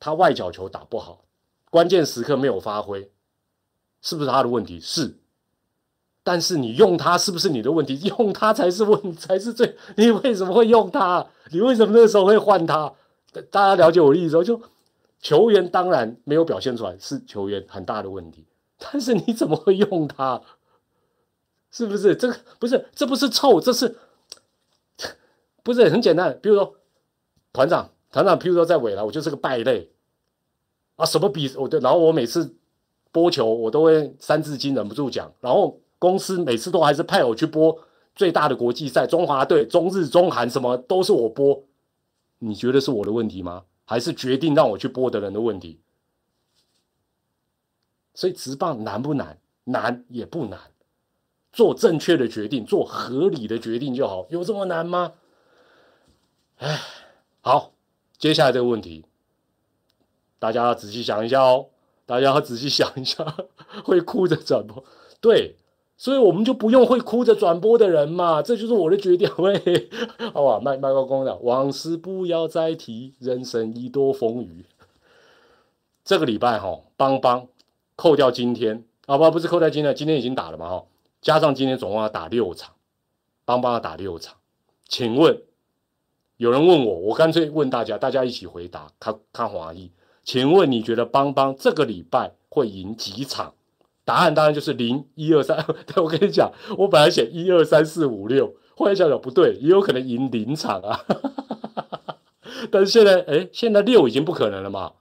[0.00, 1.26] 他外角球打不好，
[1.70, 3.12] 关键时刻没有发挥，
[4.00, 4.80] 是不是他的问题？
[4.80, 5.18] 是，
[6.24, 8.00] 但是你用他是不是你的问题？
[8.08, 9.76] 用他才是问，才是最。
[9.96, 11.26] 你为什么会用他？
[11.52, 12.92] 你为什么那时候会换他？
[13.50, 14.60] 大家了解我的意思就
[15.20, 18.46] 球员当然没有表现出来，是球员很大的问题。
[18.78, 20.40] 但是你怎么会用他？
[21.70, 22.88] 是不是这个不是？
[22.94, 23.98] 这不是臭，这是
[25.62, 26.36] 不是很简单？
[26.42, 26.74] 比如说
[27.52, 27.90] 团长。
[28.10, 29.90] 团长，譬如说在未来，我就是个败类
[30.96, 31.06] 啊！
[31.06, 32.56] 什么比我对，然后我每次
[33.12, 35.32] 播球，我都会三字经忍不住讲。
[35.40, 37.78] 然后公司每次都还是派我去播
[38.14, 41.62] 最大的国际赛，中华队、中日、中韩什么都是我播，
[42.38, 43.64] 你觉得是我的问题吗？
[43.84, 45.80] 还是决定让我去播的人的问题？
[48.14, 49.38] 所以直棒难不难？
[49.64, 50.58] 难也不难，
[51.52, 55.12] 做正确的决定，做合理的决定就好，有这么难吗？
[56.58, 56.80] 哎，
[57.40, 57.72] 好，
[58.20, 59.04] 接下来这个问题，
[60.38, 61.66] 大家要仔细想一下哦，
[62.06, 63.24] 大家要仔细想一下，
[63.82, 64.84] 会哭着转播，
[65.20, 65.56] 对。
[65.96, 69.30] 所以我们就不用会哭着转播的人嘛，这就是我的决定。
[69.36, 69.90] 喂，
[70.32, 74.64] 好吧，麦麦克风的往事不要再提，人生已多风雨。
[76.02, 77.48] 这个礼拜哈，邦邦
[77.96, 80.84] 扣掉今天啊不不是扣掉今天，今天已经打了嘛哈，
[81.20, 82.72] 加上今天总共要打六场，
[83.44, 84.36] 邦邦要打六场。
[84.88, 85.42] 请问
[86.40, 89.90] 有人问我，我干脆问大家，大家一起回答，看看华裔。
[90.24, 93.52] 请问你觉得邦邦这个礼拜会赢几场？
[94.06, 95.62] 答案当然就是零一二三。
[95.86, 101.04] 对我跟你讲，我本来写一二三四五六，后来想想不对，也有可能赢零场啊。
[102.72, 104.92] 但是现在，哎，现在六已经不可能了嘛？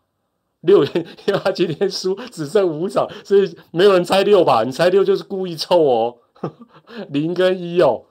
[0.59, 4.65] 六， 因为他今天输只剩五场，所以没有人猜六吧？
[4.65, 6.17] 你猜六就是故意凑哦。
[7.07, 8.03] 零跟一哦，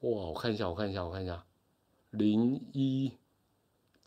[0.00, 1.44] 哇，我看一下，我看一下，我看一下，
[2.10, 3.12] 零一。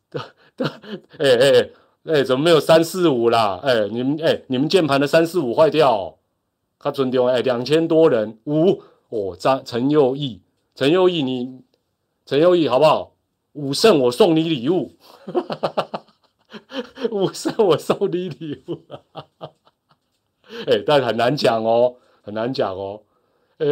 [0.10, 0.22] 的
[0.58, 0.82] 的，
[1.18, 1.70] 哎哎。
[2.06, 3.62] 哎，怎么没有三四五啦？
[3.64, 6.18] 哎，你们哎，你们键盘的三四五坏掉，哦
[6.78, 8.38] 他尊重哎，两千多人。
[8.46, 8.84] 五。
[9.08, 10.42] 哦，张陈佑义，
[10.76, 11.62] 陈佑义你，
[12.26, 13.16] 陈佑义好不好？
[13.54, 14.98] 五胜我送你礼物，
[17.12, 18.82] 五胜我送你礼物，
[20.66, 23.04] 哎，但是很难讲哦，很难讲哦，
[23.60, 23.68] 哎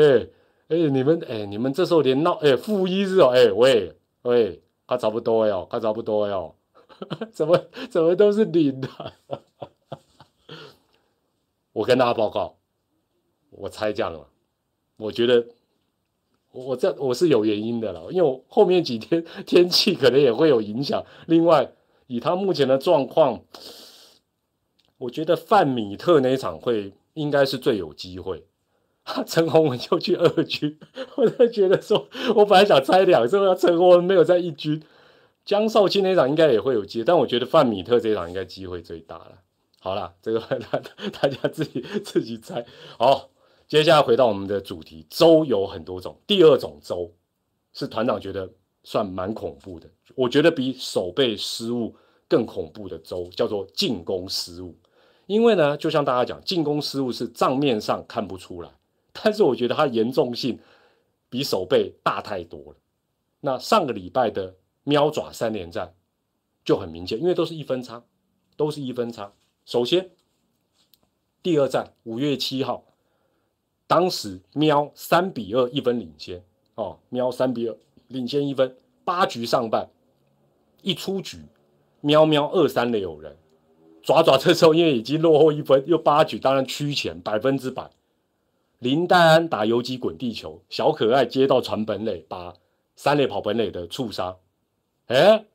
[0.67, 3.93] 哎，你们哎，你们这时候连闹哎负一是哦，哎喂。
[4.23, 6.55] 喂，他差不多哟，他差不多哟。
[7.31, 7.57] 怎么
[7.89, 8.87] 怎么都是零的？
[11.73, 12.57] 我跟大家报告，
[13.49, 14.27] 我猜这样了。
[14.97, 15.47] 我觉得
[16.51, 21.03] 我这我是有原因的了，因为我后面几天天气可能也会有影响。
[21.25, 21.71] 另外，
[22.07, 23.41] 以他目前的状况，
[24.97, 28.45] 我觉得范米特那一场会应该是最有机会。
[29.27, 30.77] 陈宏文就去二军，
[31.15, 34.81] 我在觉得说，我本来想猜两胜，陈宏文没有在一军。
[35.43, 39.31] 江少卿那场应该也会有机，但我觉得范米特这场应该机会最大了。
[39.79, 40.39] 好了，这个
[40.71, 40.81] 大
[41.19, 42.63] 大家自己自己猜。
[42.99, 43.29] 好，
[43.67, 46.15] 接下来回到我们的主题，粥有很多种。
[46.27, 47.11] 第二种粥
[47.73, 48.47] 是团长觉得
[48.83, 51.95] 算蛮恐怖的，我觉得比守备失误
[52.27, 54.77] 更恐怖的粥叫做进攻失误。
[55.25, 58.69] 因为呢，就像大家讲，进攻失误是账面上看不出来，
[59.11, 60.59] 但是我觉得它严重性
[61.29, 62.75] 比守备大太多了。
[63.39, 64.55] 那上个礼拜的。
[64.83, 65.93] 喵爪三连战
[66.65, 68.03] 就很明显，因为都是一分差，
[68.57, 69.31] 都是一分差。
[69.63, 70.09] 首先，
[71.43, 72.83] 第二战五月七号，
[73.85, 76.43] 当时喵三比二一分领先
[76.73, 79.87] 哦，喵三比二领先一分，八局上半
[80.81, 81.37] 一出局，
[82.01, 83.37] 喵喵二三垒有人，
[84.01, 87.91] 爪爪这时候因为已经落后一分，又八局当然趋前百分之百。
[88.81, 92.55] 林黛安打游击滚地球，小可爱接到传本垒，把
[92.95, 94.37] 三垒跑本垒的触杀。
[95.05, 95.45] 哎，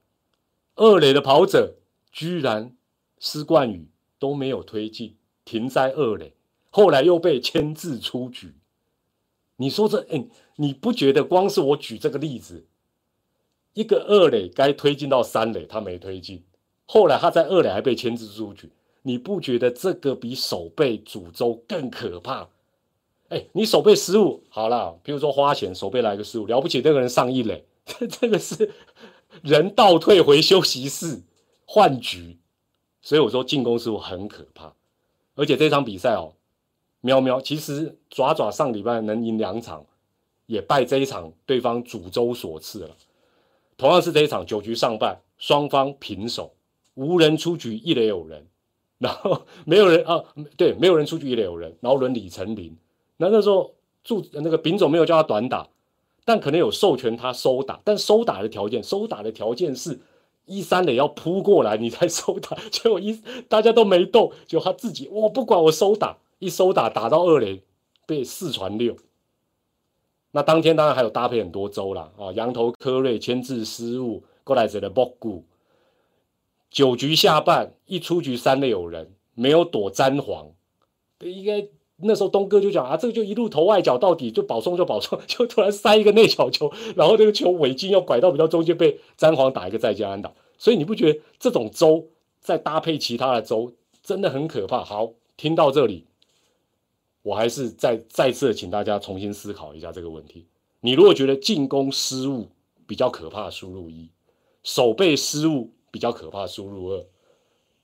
[0.76, 1.74] 二垒的跑者
[2.12, 2.76] 居然
[3.18, 3.88] 施冠宇
[4.20, 6.34] 都没有推进，停在二垒，
[6.70, 8.54] 后来又被牵制出局。
[9.56, 12.64] 你说这，哎，你不觉得光是我举这个例子，
[13.72, 16.44] 一个二垒该推进到三垒，他没推进，
[16.86, 18.70] 后来他在二垒还被牵制出局，
[19.02, 22.48] 你不觉得这个比守备诅咒更可怕？
[23.28, 28.72] 哎，你守备失误好了，比如说花钱守备来个失误，了不起，那个人上一垒， 这这个是。
[29.42, 31.20] 人倒退回休息室
[31.66, 32.38] 换局，
[33.02, 34.72] 所以我说进攻失误很可怕。
[35.34, 36.32] 而且这场比赛哦，
[37.02, 39.84] 喵喵其实爪爪上礼拜能赢两场，
[40.46, 42.96] 也拜这一场对方主周所赐了。
[43.76, 46.54] 同样是这一场九局上半，双方平手，
[46.94, 48.46] 无人出局，一垒有人，
[48.96, 50.24] 然后没有人啊，
[50.56, 52.74] 对，没有人出局，一垒有人，然后轮李成林。
[53.16, 53.74] 那那时候
[54.05, 55.68] 助那个丙总没有叫他短打。
[56.29, 60.00] 但可能有授权他收打，但收打的条件，收打的条件是
[60.44, 62.57] 一三垒要扑过来，你才收打。
[62.68, 67.62] 结果一大家都没动，就他自己，我不管我收打，一收打打到二垒
[68.07, 68.96] 被四传六。
[70.33, 75.44] 那当天当然还有搭配很多周啦，啊，羊头科瑞牵制失误，过来者的博古。
[76.72, 80.50] 九局下半一出局三垒有人，没有躲詹皇，
[81.20, 81.68] 应该。
[81.98, 90.32] 那时候东哥就讲啊，这个就一路投外角到底，就保送就保送， 就突然塞一个内角球，然后那个球尾劲要拐到比较中间，被詹皇打一个再加安打。
[90.59, 92.06] 所以你不觉得这种周
[92.40, 94.85] 再搭配其他的周真的很可怕？
[94.85, 96.04] 好，听到这里，
[97.22, 100.46] 我还是再再次请大家重新思考一下这个问题：
[100.80, 102.48] 你如果觉得进攻失误
[102.87, 104.09] 比较可怕，输入一；
[104.62, 107.04] 守备失误比较可怕，输入二；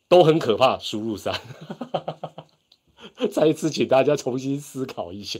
[0.08, 1.34] 都很可怕，输入三。
[3.30, 5.38] 再一次，请大家重新思考一下：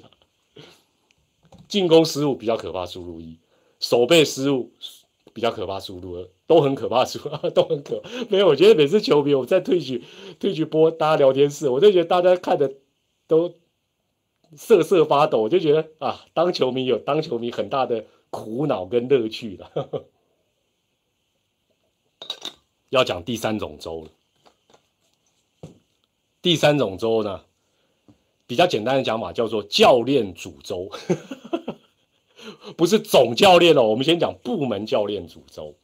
[1.68, 3.38] 进攻失误比较可怕，输入一；
[3.80, 4.70] 守备失误
[5.32, 6.28] 比较可怕，输入二。
[6.46, 7.18] 都很可怕，输
[7.54, 8.02] 都很可。
[8.28, 10.04] 没有，我觉得每次球迷我在退去
[10.38, 12.74] 退去播大家聊天室，我就觉得大家看的
[13.26, 13.54] 都
[14.54, 15.40] 瑟瑟发抖。
[15.40, 20.04] 我就觉得啊，当球迷有当球迷很大的苦恼跟乐趣了。
[22.90, 24.10] 要讲第三种粥了。
[26.42, 27.40] 第三种粥呢，
[28.46, 30.90] 比较简单的讲法叫做教练煮粥，
[32.76, 33.82] 不是总教练哦。
[33.82, 35.74] 我们先讲部门教练煮粥。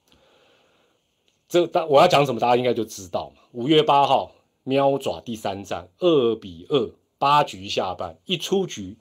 [1.49, 3.43] 这大我要讲什么，大家应该就知道嘛。
[3.53, 4.33] 五月八号，
[4.65, 8.99] 喵爪第三战，二比二，八局下半，一出局，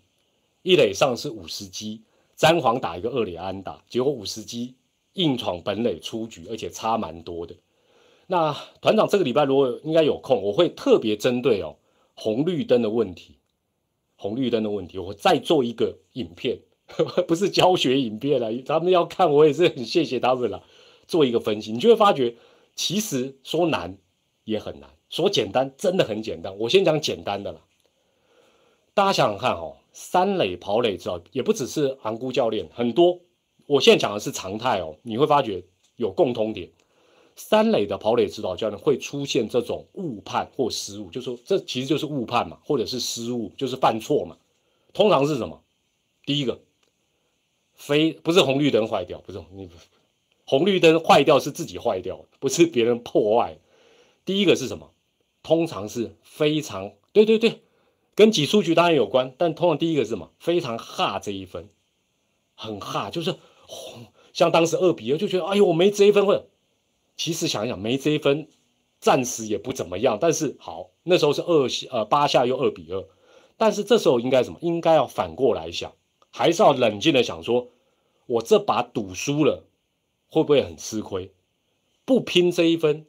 [0.61, 2.03] 一垒上是五十基，
[2.37, 4.75] 詹皇打一个二垒安打，结果五十基
[5.13, 7.53] 硬闯本垒出局，而且差蛮多的。
[8.27, 11.75] 那团长这个礼拜如果应该有空，我会特别针对哦
[12.15, 13.36] 红绿灯的问题，
[14.17, 16.59] 红绿灯的问题，我再做一个影片，
[17.25, 20.63] 不是教学影片了，他们要看，我也是很谢谢他们了。
[21.07, 22.35] 做一个分析，你就会发觉，
[22.75, 23.97] 其实说难
[24.43, 26.57] 也很难，说简单真的很简单。
[26.57, 27.61] 我先讲简单的了。
[28.93, 33.21] 大家想想看哦，三垒跑垒知道，也不只是昂姑教练，很多。
[33.67, 35.63] 我现在讲的是常态哦，你会发觉
[35.95, 36.69] 有共通点。
[37.37, 44.35] 三垒的跑垒指导教练会出现这种误判或失误，就说这其实就是误判嘛，或者是失误，就是犯错嘛。
[44.91, 45.61] 通常是什么？
[46.25, 46.59] 第一个，
[47.75, 49.69] 非不是红绿灯坏掉，不是你。
[50.45, 53.59] 红绿灯坏掉是自己坏掉，不是别人破坏。
[54.25, 54.91] 第一个是什么？
[55.43, 57.61] 通常是非常对对对，
[58.15, 60.31] 跟挤出局当然有关，但通常第一个是什么？
[60.39, 61.69] 非常哈这一分，
[62.55, 63.35] 很哈，就是
[64.33, 66.47] 像当时二比二就觉得，哎呦，我没这一分，或
[67.17, 68.47] 其实想想，没这一分，
[69.01, 70.17] 暂时也不怎么样。
[70.21, 73.05] 但是好，那时候是二呃八下又二比二，
[73.57, 74.57] 但是这时候应该什么？
[74.61, 75.91] 应该要反过来想，
[76.31, 77.67] 还是要冷静的想，说
[78.27, 79.65] 我这把赌输了。
[80.29, 81.31] 会不会很吃亏？
[82.03, 83.05] 不拼这一分，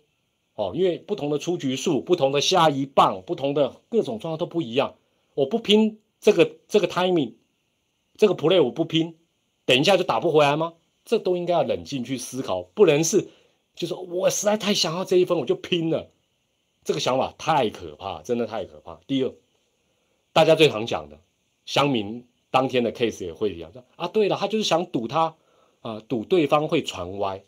[0.54, 4.94] 哦，因为不同的出局数、不同的下一棒、不同的各种状况都不一样。
[5.34, 7.34] 我不拼这个这个 timing，
[8.16, 9.16] 这个 play 我不拼，
[9.66, 10.74] 等一下就打不回来吗？
[11.04, 13.28] 这都应该要冷静去思考，不能是
[13.78, 16.10] 就说我实在太想要这一分，我就拼了。
[16.84, 19.00] 这个想法太可怕，真的太可怕。
[19.06, 19.32] 第二，
[20.32, 21.18] 大家最常讲的，
[21.64, 25.36] 乡民当天的 case 也会一样，啊，对了，他就是想赌他。
[25.80, 27.44] 啊，赌对方会传歪，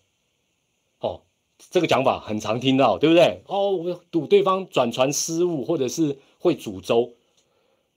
[1.00, 1.22] 哦，
[1.58, 3.42] 这个讲法很常听到，对不对？
[3.46, 7.14] 哦，我赌对方转传失误，或者是会煮粥，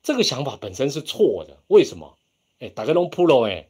[0.01, 1.59] 这个想法本身是错的。
[1.67, 2.17] 为什么？
[2.57, 3.69] 哎，打个龙 pro 哎，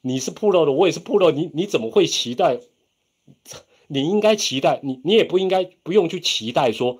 [0.00, 2.58] 你是 pro 的，我也是 pro，你你怎么会期待？
[3.88, 6.98] 你应该期待你，你也不应该不用去期待说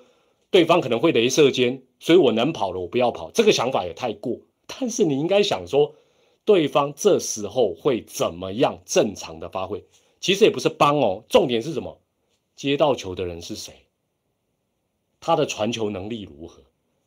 [0.51, 4.39] 对方可能会镭射尖，所以我能跑了，我不要跑，这个想法也太过。
[4.67, 5.95] 但是你应该想说。
[6.47, 9.85] 对方这时候会怎么样正常的发挥？
[10.21, 12.01] 其实也不是帮哦， 重点是什么？
[12.57, 13.75] 接到球的人是谁？
[15.21, 16.63] 他的传球能力如何？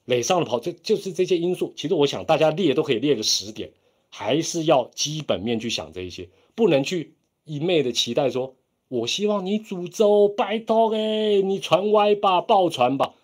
[0.05, 1.73] 垒上的跑，这就是这些因素。
[1.75, 3.71] 其实我想大家列都可以列个十点，
[4.07, 8.55] 还是要基本面去想这一些，不能去一昧的期待说，
[8.93, 13.15] 我希望你诅咒，拜托哎，你传歪吧，爆传吧，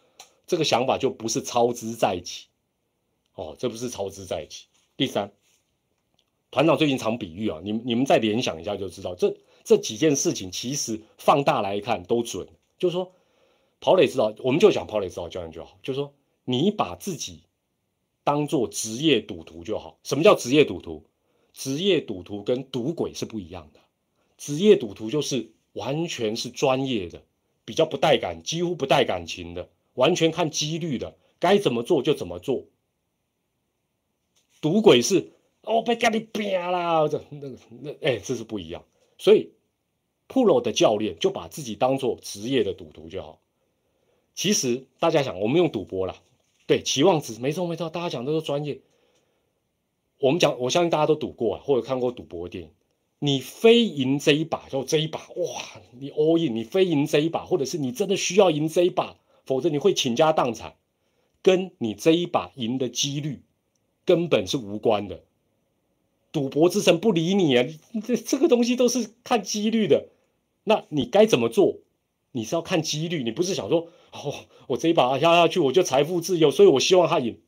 [0.47, 2.45] 这个想法就不是操之在己。
[3.36, 4.65] 哦，这不是操之在己。
[4.97, 5.32] 第三。
[6.49, 12.47] 团长最近常比喻啊，你你们再联想一下就知道，这这几件事情其实放大来看都准。
[12.79, 13.12] 就是说，
[13.79, 15.77] 跑垒指导，我们就讲跑垒指导教练就好。
[15.84, 16.12] 就是说，
[16.45, 17.43] 你把自己
[18.23, 19.99] 当做职业赌徒就好。
[20.01, 21.03] 什么叫职业赌徒？
[21.53, 23.79] 职业赌徒跟赌鬼是不一样的。
[24.36, 27.21] 职业赌徒就是完全是专业的，
[27.65, 32.65] 比较不带感，几乎不带感情的，完全看几率的，该怎么做就怎么做。
[34.62, 35.32] 赌鬼是。
[35.63, 37.05] 哦，被跟你拼啦！
[37.10, 38.84] 这、那个、那，哎，这是不一样。
[39.19, 39.51] 所以
[40.29, 43.39] ，Pro 的教练就把自己当做职业的赌徒就好。
[44.33, 46.15] 其实大家想，我们用赌博了，
[46.65, 47.89] 对，期望值没错没错。
[47.89, 48.79] 大家讲都是专业。
[50.17, 52.71] 我们讲，我相信大家都赌过啊，或者看过赌博的电影。
[53.19, 55.81] 你非赢这一把，就这一把，哇！
[55.91, 60.75] 你 all in，你非赢这一把，或者是你真的需要赢这一把，否则你会倾家荡产，
[61.41, 63.43] 跟你这一把赢的几率
[64.05, 65.23] 根本是无关的。
[66.31, 67.65] 赌博之神不理你啊！
[68.05, 70.09] 这这个东西都是看几率的，
[70.63, 71.79] 那你该怎么做？
[72.31, 77.41] 你是要看几率，你不是想说哦，我这一把压下去我就财富自由，所以我希望他赢，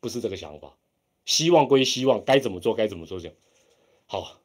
[0.00, 0.76] 不是这个想法。
[1.24, 3.18] 希望归希望，该怎么做该怎么做。
[3.18, 3.34] 这样
[4.06, 4.38] 好，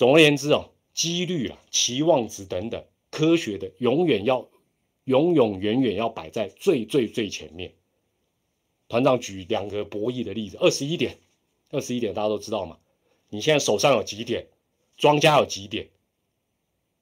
[0.00, 4.48] 总而言之哦，几率啊、期望值等等，科学的永远要
[5.04, 7.74] 永永远远要摆在最最最前面。
[8.88, 11.18] 团长举两个博弈的例子，二十一点，
[11.68, 12.78] 二十一点大家都知道嘛？
[13.28, 14.46] 你现在手上有几点？
[14.96, 15.90] 庄家有几点？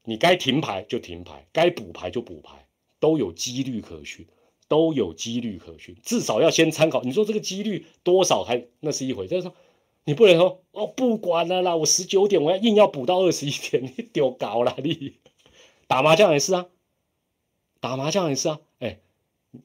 [0.02, 2.66] 你该停牌就停牌，该补牌就补牌，
[2.98, 4.26] 都有几率可循，
[4.66, 5.94] 都有几率可循。
[6.02, 7.00] 至少要先参考。
[7.04, 9.54] 你说这个几率多少还那是一回，就是说
[10.08, 15.18] 你不能说哦不管了啦，我十九点我要硬要补到二十一点，你丢搞了你。
[15.86, 16.64] 打麻将也是啊，
[17.78, 19.00] 打麻将也是啊，哎，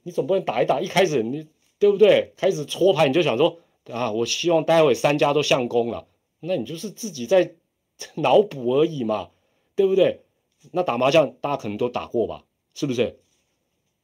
[0.03, 1.47] 你总不能打一打一开始你
[1.79, 2.33] 对不对？
[2.35, 6.07] 开始搓牌你就想说啊，我希望待会三家都相公了，
[6.41, 7.55] 那你就是自己在
[8.15, 9.29] 脑补而已嘛，
[9.77, 10.25] 对不对？
[10.73, 12.43] 那打麻将，大家可能都打过吧？
[12.73, 13.17] 是不是？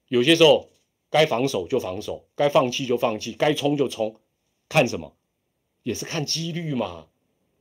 [0.08, 0.70] 有些时候
[1.10, 4.16] 该防守就防守，该放弃就放弃，该冲就冲，
[4.70, 5.12] 看什么？
[5.84, 7.08] 也是看几率嘛。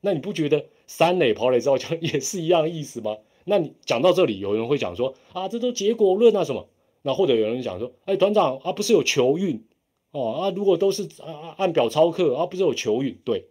[0.00, 3.16] 那你不觉得三垒跑垒造枪也是一样意思吗？
[3.44, 6.68] 那你讲到这里，有人会讲说啊，这都结果论啊什么？
[7.02, 9.64] 那或者有人讲说，哎，团长啊，不是有球运
[10.10, 10.50] 哦啊？
[10.50, 13.18] 如果都是啊按表操课啊，不是有球运？
[13.24, 13.46] 对，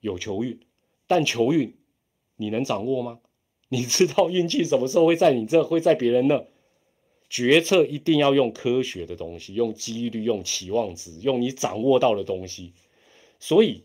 [0.00, 0.60] 有球运，
[1.06, 1.74] 但球运
[2.36, 3.20] 你能掌握吗？
[3.72, 6.44] 你知道运气什么时候会在你这，会在别人那？
[7.28, 12.72] 决策一定要用科学的东西，用几率，用期望值，用你掌握到的东西。
[13.38, 13.84] 所以，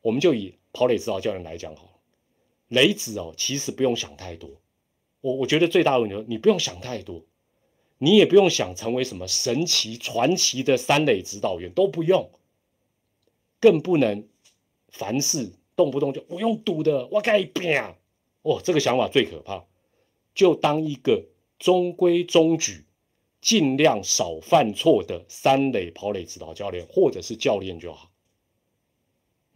[0.00, 1.90] 我们就以跑垒指导教练来讲好了，
[2.68, 4.50] 雷子哦，其实不用想太多。
[5.20, 7.24] 我我觉得最大的问题，你不用想太多，
[7.98, 12.30] 你也不用想成为什么神奇传奇的三垒指导员，都不用，
[13.60, 14.28] 更不能
[14.88, 17.96] 凡事动不动就我用赌的，我改变。
[18.42, 19.64] 哦，这个想法最可怕，
[20.34, 21.26] 就当一个
[21.58, 22.84] 中规中矩、
[23.40, 28.10] 尽量少犯错的三垒跑垒指导教练或者是教练就好。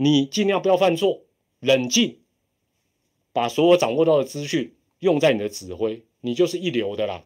[0.03, 1.23] 你尽量不要犯错，
[1.61, 2.19] 冷静，
[3.33, 7.25] 把所有掌握到的资讯用在你的指挥，你就是一流的啦。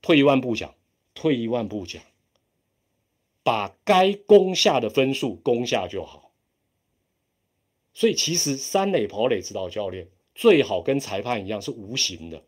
[0.00, 0.74] 退一万步讲，
[1.12, 2.02] 退一万步讲，
[3.42, 6.32] 把该攻下的分数攻下就好。
[7.92, 12.42] 所以其实三垒跑垒指导教练最好跟裁判一样是无形的，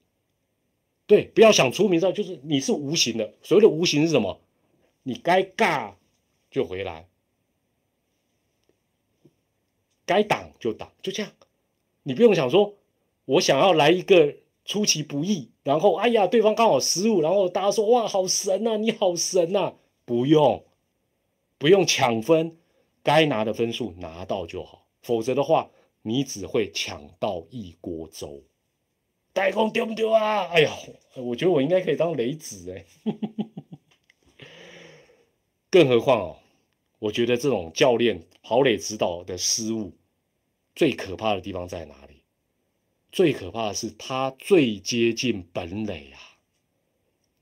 [1.07, 3.35] 对，不要想出名的，就是你是无形的。
[3.43, 4.41] 所谓的无形是什么？
[5.03, 5.93] 你该尬
[6.51, 7.10] 就回来，
[10.11, 11.31] 该挡就挡，就这样。
[12.03, 12.75] 你不用想说，
[13.27, 14.35] 我想要来一个
[14.65, 20.65] 出其不意，然后哎呀，对方刚好失误，然后大家说哇，好神呐，你好神呐，不用，
[21.59, 22.57] 不用抢分，
[23.05, 24.85] 该拿的分数拿到就好。
[25.01, 25.71] 否则的话，
[26.03, 28.43] 你只会抢到一锅粥。
[29.33, 30.49] 代工丢不丢啊？
[30.49, 30.73] 哎呀，
[31.15, 32.85] 我觉得我应该可以当雷子哎。
[35.71, 36.37] 更何况哦，
[36.99, 39.93] 我觉得这种教练跑垒指导的失误，
[40.81, 42.23] 最可怕的地方在哪里？
[43.13, 46.41] 最可怕的是他最接近本垒啊，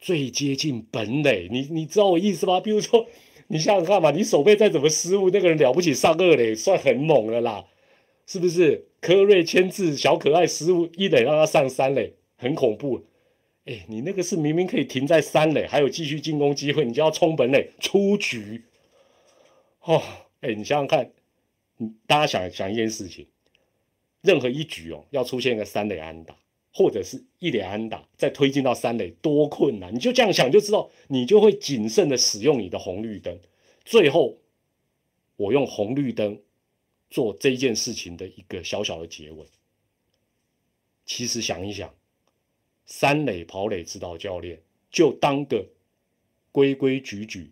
[0.01, 1.47] 最接近本垒。
[1.49, 2.59] 你你知道我意思吗？
[2.59, 3.07] 比如说。
[3.47, 7.64] 你想想看嘛，你手背再怎么失误，那个人了不起上二垒算很猛了啦，
[8.26, 8.89] 是不是？
[9.01, 13.05] 科瑞签字小可爱失误一垒让他上三垒，很恐怖。
[13.66, 18.64] 哎，你那个是明明可以停在三垒，还有继续进攻机会，你就要冲本垒出局。
[19.82, 20.03] 哦，
[20.41, 21.12] 哎，你想想看，
[22.07, 23.26] 大家想想一件事情，
[24.20, 26.37] 任何一局哦，要出现一个三垒安打。
[26.70, 33.37] 或者是一垒安打，再推进到三垒多困难，你就这样想就知道，你就会谨慎的使用你的红绿灯。
[33.85, 34.39] 最后，
[35.37, 36.41] 我用红绿灯
[37.11, 39.47] 做这件事情的一个小小的结尾。
[41.05, 41.93] 其实想一想，
[42.85, 45.66] 三垒跑垒指导教练就当个
[46.53, 47.51] 规规矩矩、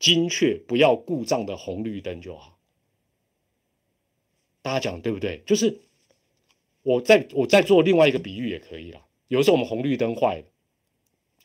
[0.00, 2.53] 精确不要故障的红绿灯就好。
[4.64, 5.44] 大家讲对不对？
[5.46, 5.78] 就是。
[6.86, 9.00] 我再我再做另外一个比喻也可以了。
[9.28, 10.44] 有时候我们红绿灯坏了，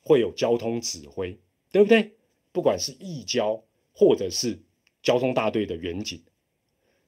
[0.02, 1.40] 会有交通指挥，
[1.72, 2.12] 对不对？
[2.52, 3.64] 不管是义交
[3.94, 4.60] 或者是
[5.02, 6.22] 交通大队的远景，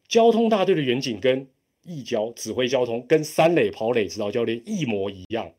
[0.07, 1.45] 交通大队的远景跟
[1.83, 5.51] 义交指挥交通，跟三垒跑垒指导教练一模一样。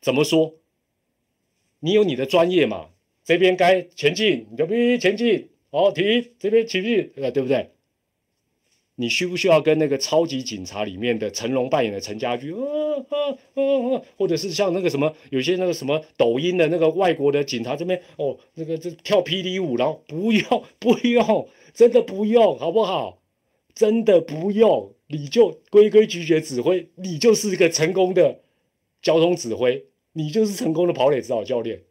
[0.00, 0.54] 怎么说？
[1.80, 2.90] 你有你的专业嘛？
[3.24, 5.48] 这边该前进，你就必须前进。
[5.72, 7.72] 好，停，这边前进，呃，对不对？
[9.00, 12.60] 你需不需要跟那个超级警察里面的成龙扮演的陈家驹，啊
[13.08, 13.16] 啊
[13.54, 23.22] 啊，或者是像那个什么，有些那个什么抖音的那个外国的警察这边哦，那个这跳霹雳舞，然后不用不用，真的不用，好不好？
[23.74, 28.40] 真的不用，你就规规矩矩指挥，你就是一个成功的
[29.00, 31.84] 交通指挥，你就是成功的跑垒指导教练。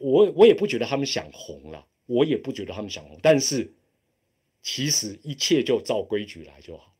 [0.00, 3.72] 我我也不觉得他们想红了，我也不觉得他们想红，但是。
[4.64, 6.96] 其实一切就照规矩来就好。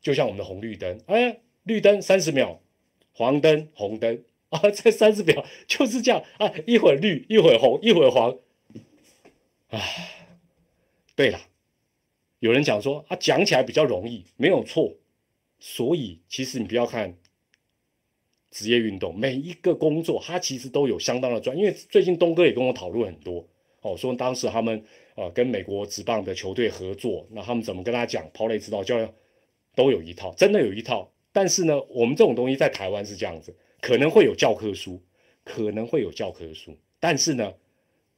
[0.00, 2.60] 就像我们的红绿灯，哎，绿灯三十秒，
[3.12, 8.38] 黄灯红灯啊，这三十秒就是这样啊，一会儿绿，一会儿红，一会儿黄。
[9.68, 10.28] 唉，
[11.16, 11.40] 对了，
[12.38, 14.94] 有人讲说啊，讲起来比较容易，没有错。
[15.58, 17.16] 所以其实你不要看
[18.50, 21.56] 职业运动，每一个工作它其实都有相当的专。
[21.56, 23.48] 因为最近东哥也跟我讨论很多
[23.82, 24.82] 哦，说当时他们
[25.14, 29.12] 呃跟美国职棒的球队合作，那他们怎么跟他讲跑垒指导教练
[29.74, 31.12] 都有一套，真的有一套。
[31.32, 35.02] 但是呢，我们这种东西在台湾是这样子，可能会有教科书，
[35.44, 37.52] 可能会有教科书，但是呢，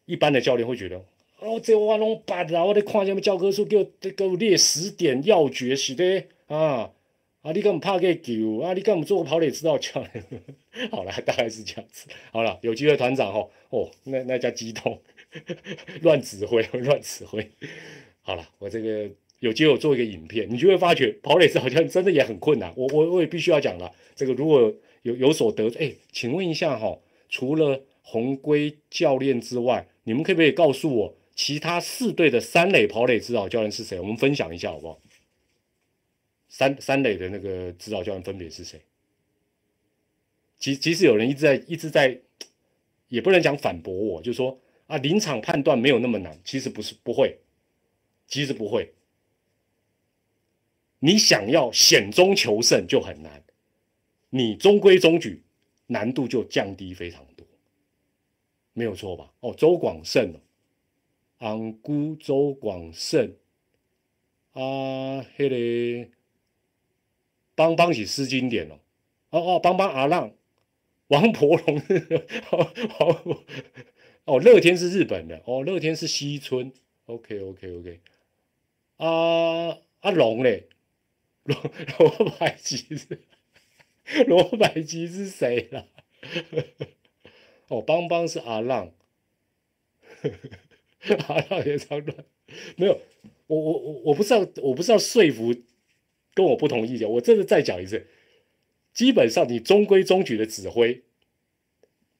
[0.04, 1.04] 一般的教练会觉得
[1.40, 3.84] 哦，这我弄白了，我得看什么教科书，给我
[4.16, 6.90] 给我列十点要诀是的啊。
[7.42, 8.72] 啊，你根本怕给球啊！
[8.72, 10.24] 你根本做个跑垒指导教练。
[10.90, 12.08] 好了，大概是这样子。
[12.32, 14.98] 好了，有机会团长哦，哦，那那叫激动，
[16.02, 17.50] 乱指挥， 乱指挥。
[18.22, 19.10] 好了，我这个
[19.40, 22.72] 有机会做一个影片，你就会发觉跑垒是好像真的也很困难。
[22.76, 24.72] 我我我也必须要讲了，这个如果
[25.02, 34.00] 有有所得，哎，请问一下哈，除了红龟教练之外，你们可不可以告诉我其他四队的三垒跑垒指导教练是谁？
[34.00, 35.00] 我们分享一下好不好？
[36.48, 38.80] 三三垒的那个指导教练分别是谁？
[40.56, 42.20] 即即使有人一直在一直在，
[43.08, 46.38] 也不能讲反驳我，就说啊，临场判断没有那么难。
[46.44, 47.38] 其实不是不会，
[48.26, 48.92] 其实不会。
[50.98, 53.42] 你想要险中求胜就很难，
[54.30, 55.42] 你中规中矩，
[55.86, 57.46] 难度就降低非常多，
[58.72, 59.32] 没有错吧？
[59.40, 60.40] 哦，周广胜哦，
[61.38, 63.34] 安姑周广胜，
[64.52, 65.48] 啊，迄
[66.04, 66.10] 个。
[67.56, 68.80] 邦邦是失经典哦，
[69.30, 70.32] 哦哦，邦邦阿浪，
[71.06, 71.78] 王婆龙，
[72.98, 73.44] 哦
[74.24, 76.72] 哦，乐天是日本的哦，乐天是西村
[77.06, 78.00] ，OK OK OK，
[78.96, 80.68] 啊阿龙嘞，
[81.44, 81.56] 罗
[81.98, 83.18] 罗百吉是
[84.26, 85.86] 罗百吉是谁啦？
[87.68, 88.92] 哦，邦邦是阿浪，
[91.28, 92.24] 阿浪也超乱，
[92.76, 93.00] 没有，
[93.46, 95.54] 我我我我不知道，我不知道说服。
[96.36, 98.08] 跟我不同意见，我真的再讲一次，
[98.92, 101.04] 基本上你中规中矩的指挥，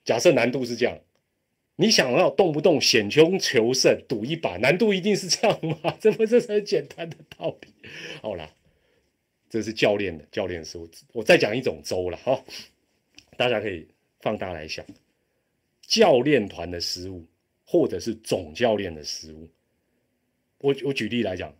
[0.04, 1.00] 假设难度是这样，
[1.76, 5.96] 你想要动不动险中求胜赌一把，难度一定是这样吗？
[6.00, 7.68] 这不是很简单的道理？
[8.22, 8.48] 好了，
[9.50, 12.44] 这是教练的教练失误，我再讲一种周了哈，
[13.36, 13.86] 大家可以
[14.20, 14.84] 放大来想，
[15.82, 17.26] 教练团的失误，
[17.64, 19.48] 或者是总教练的失误。
[20.58, 21.52] 我我举例来讲，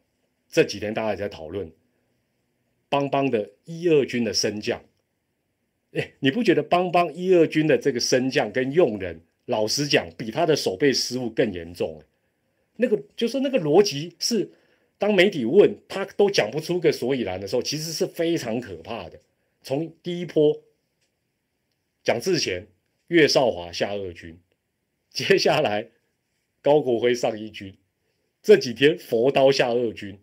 [0.49, 1.71] 这几天大家也在讨论。
[2.89, 4.81] 邦邦的一二军的升降，
[5.95, 12.03] 哎，你不觉得邦邦一二军的这个升降跟用人，老实讲，比他的手背失误更严重？
[12.77, 14.51] 那个就是那个逻辑是，
[14.99, 19.21] 当媒体问他都讲不出个所以然的时候，其实是非常可怕的。
[19.63, 20.61] 从第一波
[22.03, 22.67] 蒋志贤、
[23.09, 24.39] 岳少华下二军，
[25.11, 25.89] 接下来
[26.61, 27.77] 高国辉上一军，
[28.43, 30.19] 这几天佛刀下二军。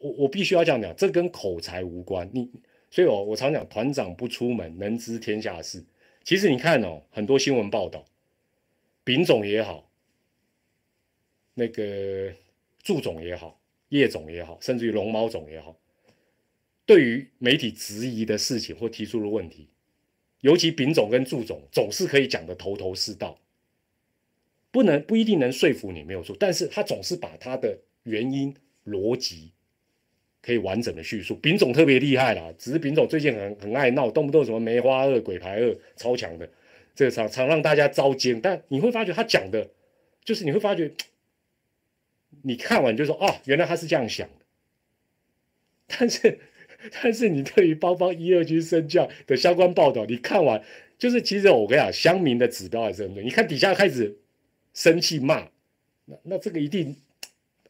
[0.00, 2.28] 我我必须要这样讲，这跟口才无关。
[2.34, 2.50] 你，
[2.90, 5.82] 所以我我常讲，团长不出门，能知天下事。
[6.24, 8.04] 其实你看哦，很多新闻报道，
[9.04, 9.90] 丙总也好，
[11.54, 12.32] 那个
[12.82, 15.76] 祝总也好，叶总也好，甚至于龙猫总也好，
[16.86, 19.68] 对于媒体质疑的事情或提出的问题，
[20.40, 23.38] 尤其丙总跟祝总总是可以讲的头头是道，
[24.70, 28.54] 不能不一定能说服你没有错，但是他总是把他的原因
[28.84, 29.52] 逻辑。
[30.42, 36.48] 可以完整的叙述，丙总特别厉害啦，只是丙总最近很很爱闹，动不动什么梅花二、鬼牌二，超强的，
[36.96, 38.40] 这个常常让大家遭奸。
[38.40, 39.70] 但你会发觉他讲的，
[40.24, 40.90] 就是你会发觉，
[42.42, 44.34] 你看完就说哦，原来他是这样想的。
[45.86, 46.40] 但是，
[47.00, 50.60] 但是你对于邦邦一二军升降的相关报道，你看完
[50.98, 53.22] 就是其实我跟你讲，乡民的指标还是很对。
[53.22, 54.18] 你看底下开始
[54.74, 55.48] 生气骂，
[56.06, 56.96] 那那这个一定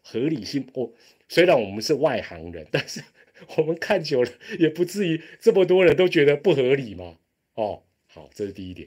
[0.00, 0.90] 合理性哦。
[1.32, 3.02] 虽然我们是外行人，但是
[3.56, 7.16] 我们看久了也不至于这么多人都觉得不合理嘛。
[7.54, 8.86] 哦，好，这是第一点。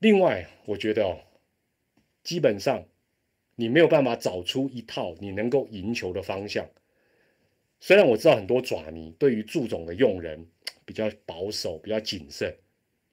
[0.00, 1.18] 另外，我觉得哦，
[2.22, 2.84] 基本上
[3.56, 6.68] 你没有办法找出一套你能够赢球的方向。
[7.80, 10.46] 虽然我知道很多爪迷对于祝总的用人
[10.84, 12.54] 比较保守、比较谨慎，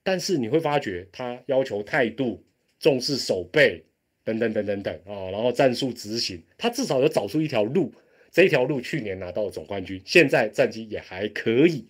[0.04, 2.44] 但是你会发觉他要求态度、
[2.82, 3.86] 重视守备。
[4.28, 7.94] 等等等等等啊，然后战术执行，他至少有找出一条路，
[8.30, 11.86] 这一条路去年拿到了总冠军，现在战绩也还可以。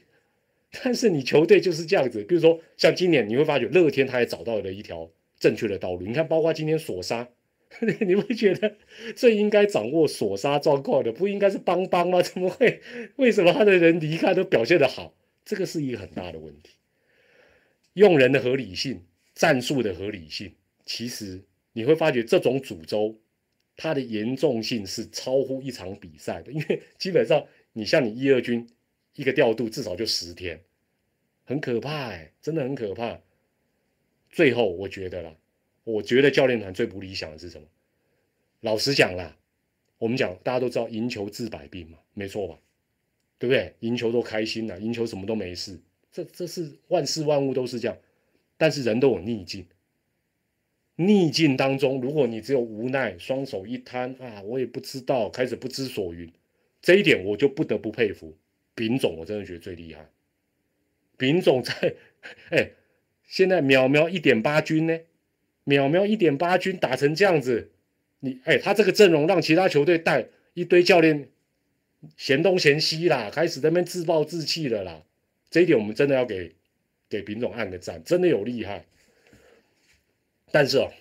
[0.84, 5.10] 但是你球队就是这样子，比如说像今年，你会发觉乐天他也找到了一条
[5.40, 6.06] 正确的道路。
[6.06, 7.28] 你看，包括今天索沙，
[8.06, 8.76] 你会觉得
[9.16, 12.22] 最应该掌握索杀状况的，不应该是邦邦吗？
[12.22, 12.82] 怎么会？
[13.16, 15.16] 为什么他的人离开都表现得好？
[15.44, 16.74] 这个是一个很大的问题。
[17.94, 19.02] 用人的合理性、
[19.34, 20.54] 战术的合理性，
[20.86, 21.42] 其实
[21.78, 23.20] 你会发觉这种诅咒，
[23.76, 26.52] 它的严重性是超乎一场比赛的。
[26.52, 28.68] 因为基本上，你像你一二军
[29.14, 30.60] 一个调度至少就十天，
[31.46, 33.22] 很可怕哎，真的很可怕。
[34.32, 35.36] 最后我觉得啦。
[35.84, 37.68] 我觉得教练团最不理想的是什么？
[38.62, 39.38] 老实讲啦，
[40.00, 42.60] 我们讲大家都知道赢球治百病嘛，没错吧？
[43.38, 43.76] 对不对？
[43.82, 45.80] 赢球都开心了，赢球什么都没事，
[46.12, 47.96] 这这是万事万物都是这样。
[48.58, 49.68] 但是人都有逆境，
[50.98, 56.32] 逆境当中，如果你只有无奈，双手一摊啊，我也不知道，开始不知所云，
[56.82, 58.36] 这一点我就不得不佩服
[58.74, 60.10] 丙总，我真的觉得最厉害。
[61.16, 61.74] 丙总在
[62.50, 62.72] 哎，
[63.28, 65.00] 现在淼淼一点八军呢。
[65.66, 67.70] 淼淼一点八军打成这样子，
[68.22, 71.28] 你哎，他这个阵容让其他球队带一堆教练
[72.16, 75.04] 嫌东嫌西啦，开始在那边自暴自弃了啦。
[75.50, 76.56] 这一点我们真的要给
[77.10, 78.86] 给丙总按个赞，真的有厉害。
[80.52, 80.92] 但是哦，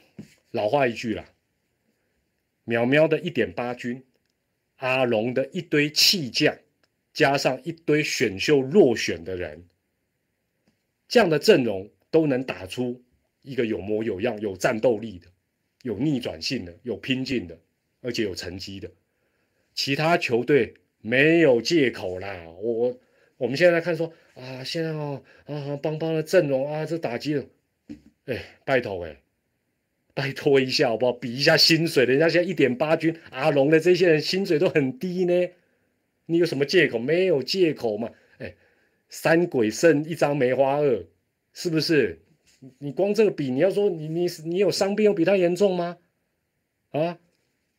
[0.50, 1.24] 老话一句啦，
[2.64, 4.02] 苗苗的一点八军，
[4.76, 6.56] 阿龙的一堆弃将，
[7.12, 9.64] 加上一堆选秀落选的人，
[11.08, 13.02] 这样的阵容都能打出。
[13.42, 15.28] 一个有模有样、有战斗力的、
[15.82, 17.56] 有逆转性的、有拼劲的，
[18.00, 18.90] 而且有成绩的，
[19.72, 22.44] 其他球队没有借口啦。
[22.60, 22.98] 我
[23.36, 27.46] 我们现在看说啊，现在哦啊，邦邦的阵容啊，这打击了，
[28.24, 29.16] 哎，拜托哎，
[30.16, 31.12] 拜托一下好不好？
[31.12, 35.50] 比一下薪水，人家现在一点八军，阿龙的这些人薪水都很低呢，
[36.24, 36.98] 你有什么借口？
[36.98, 38.08] 没有借口嘛？
[38.38, 38.54] 哎，
[39.10, 41.04] 三鬼剩一张梅花二，
[41.52, 42.18] 是不是？
[42.78, 45.98] 你光这个比，你要说你你你有伤病有比他严重吗？
[46.92, 47.18] 啊，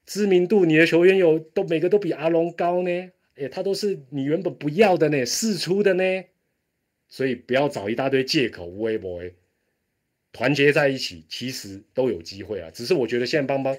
[0.06, 6.04] 知名度你的球员有都每个都比阿龙高呢，哎，他都是你原本不要的呢，试出的呢，
[7.10, 9.24] 所以不要找一大堆借口，微博
[10.38, 12.70] 团结在一起，其实都有机会啊。
[12.72, 13.76] 只是我觉得现在邦邦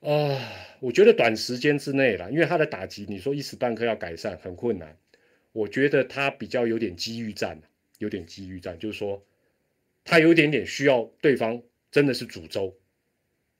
[0.00, 4.96] 啊，我觉得短时间之内啦，因为他的打击，你说一时半刻要改善很困难。
[5.52, 7.60] 我觉得他比较有点机遇战，
[7.98, 9.22] 有点机遇战，就是说。
[10.06, 12.76] 他有一点点需要对方真的是主轴，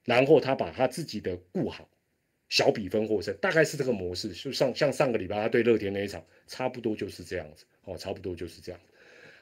[0.04, 1.88] 然后他把他自己的顾好，
[2.50, 4.28] 小比分获胜，大概是这个模式。
[4.28, 8.80] 就上像上个礼拜他对乐天那一场，差不多就是这样子哦，差不多就是这样。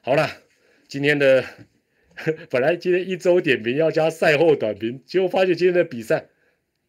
[0.01, 0.31] 好了，
[0.87, 1.45] 今天的
[2.51, 6.27] 本来今天一周点评要加赛后短评，结果发现今天的比赛，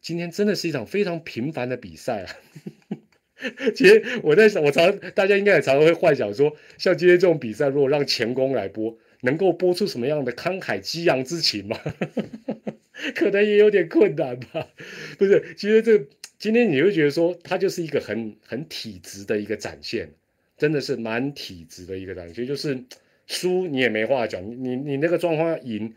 [0.00, 2.26] 今天真的是一场非常平凡的比赛啊。
[3.74, 8.96] 其实我在想，我常大家应该也常常会幻想说，像今天这种比赛，如果让前攻来播。
[9.20, 11.80] 能够播出什么样的慷慨激昂之情吗？
[13.16, 14.68] 可能也有点困难吧。
[15.16, 16.06] 不是，其实这
[16.38, 20.10] 今天你会觉得说，它就是一个很很体质的一个展现，
[20.58, 22.46] 真的是蛮体质的一个展现。
[22.46, 22.84] 就是
[23.26, 25.94] 输你也没话讲，你你那个状况要赢，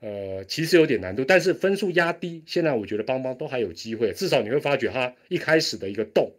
[0.00, 1.24] 呃，其实有点难度。
[1.24, 4.12] 但是分数压低，现在我觉得邦邦都还有机会。
[4.12, 6.32] 至少你会发觉他一开始的一个动，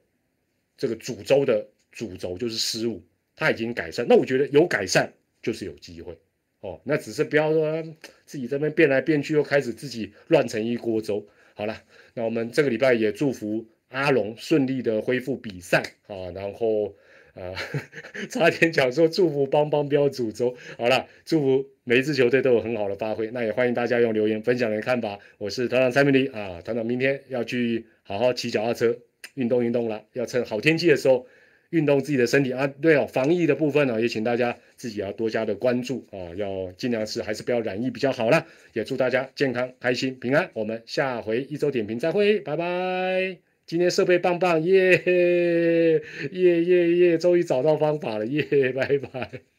[0.78, 3.02] 这个主轴的主轴就是失误，
[3.36, 4.06] 他已经改善。
[4.08, 5.12] 那我觉得有改善
[5.42, 6.18] 就是有机会。
[6.62, 7.84] 哦，那只是不要说
[8.26, 11.28] 自己这边变来变去，又开始自己乱成一锅粥。
[11.54, 11.82] 好了，
[12.14, 16.96] 那我们这个礼拜也祝福阿龙顺利的恢复比赛啊，然后
[17.36, 17.54] 啊，
[18.30, 20.56] 差点讲说祝福邦邦标主轴。
[20.78, 23.30] 好了，祝福每一支球队都有很好的发挥。
[23.32, 25.20] 那也欢迎大家用留言分享你的看法。
[25.38, 28.98] 我是团长蔡明礼啊，团长明天要去好好骑脚踏车
[29.36, 31.28] 运动运动了，要趁好天气的时候。
[31.72, 38.46] 运动自己的身体啊，对哦，防疫的部分呢，也请大家自己要多加的关注啊，要尽量是还是不要染疫比较好啦。
[38.72, 40.50] 也祝大家健康、开心、平安。
[40.54, 43.45] 我们下回一周点评再会，拜拜。
[43.66, 46.00] 今天设备棒棒，耶
[46.32, 49.55] 耶耶耶，终于找到方法了，耶，拜拜。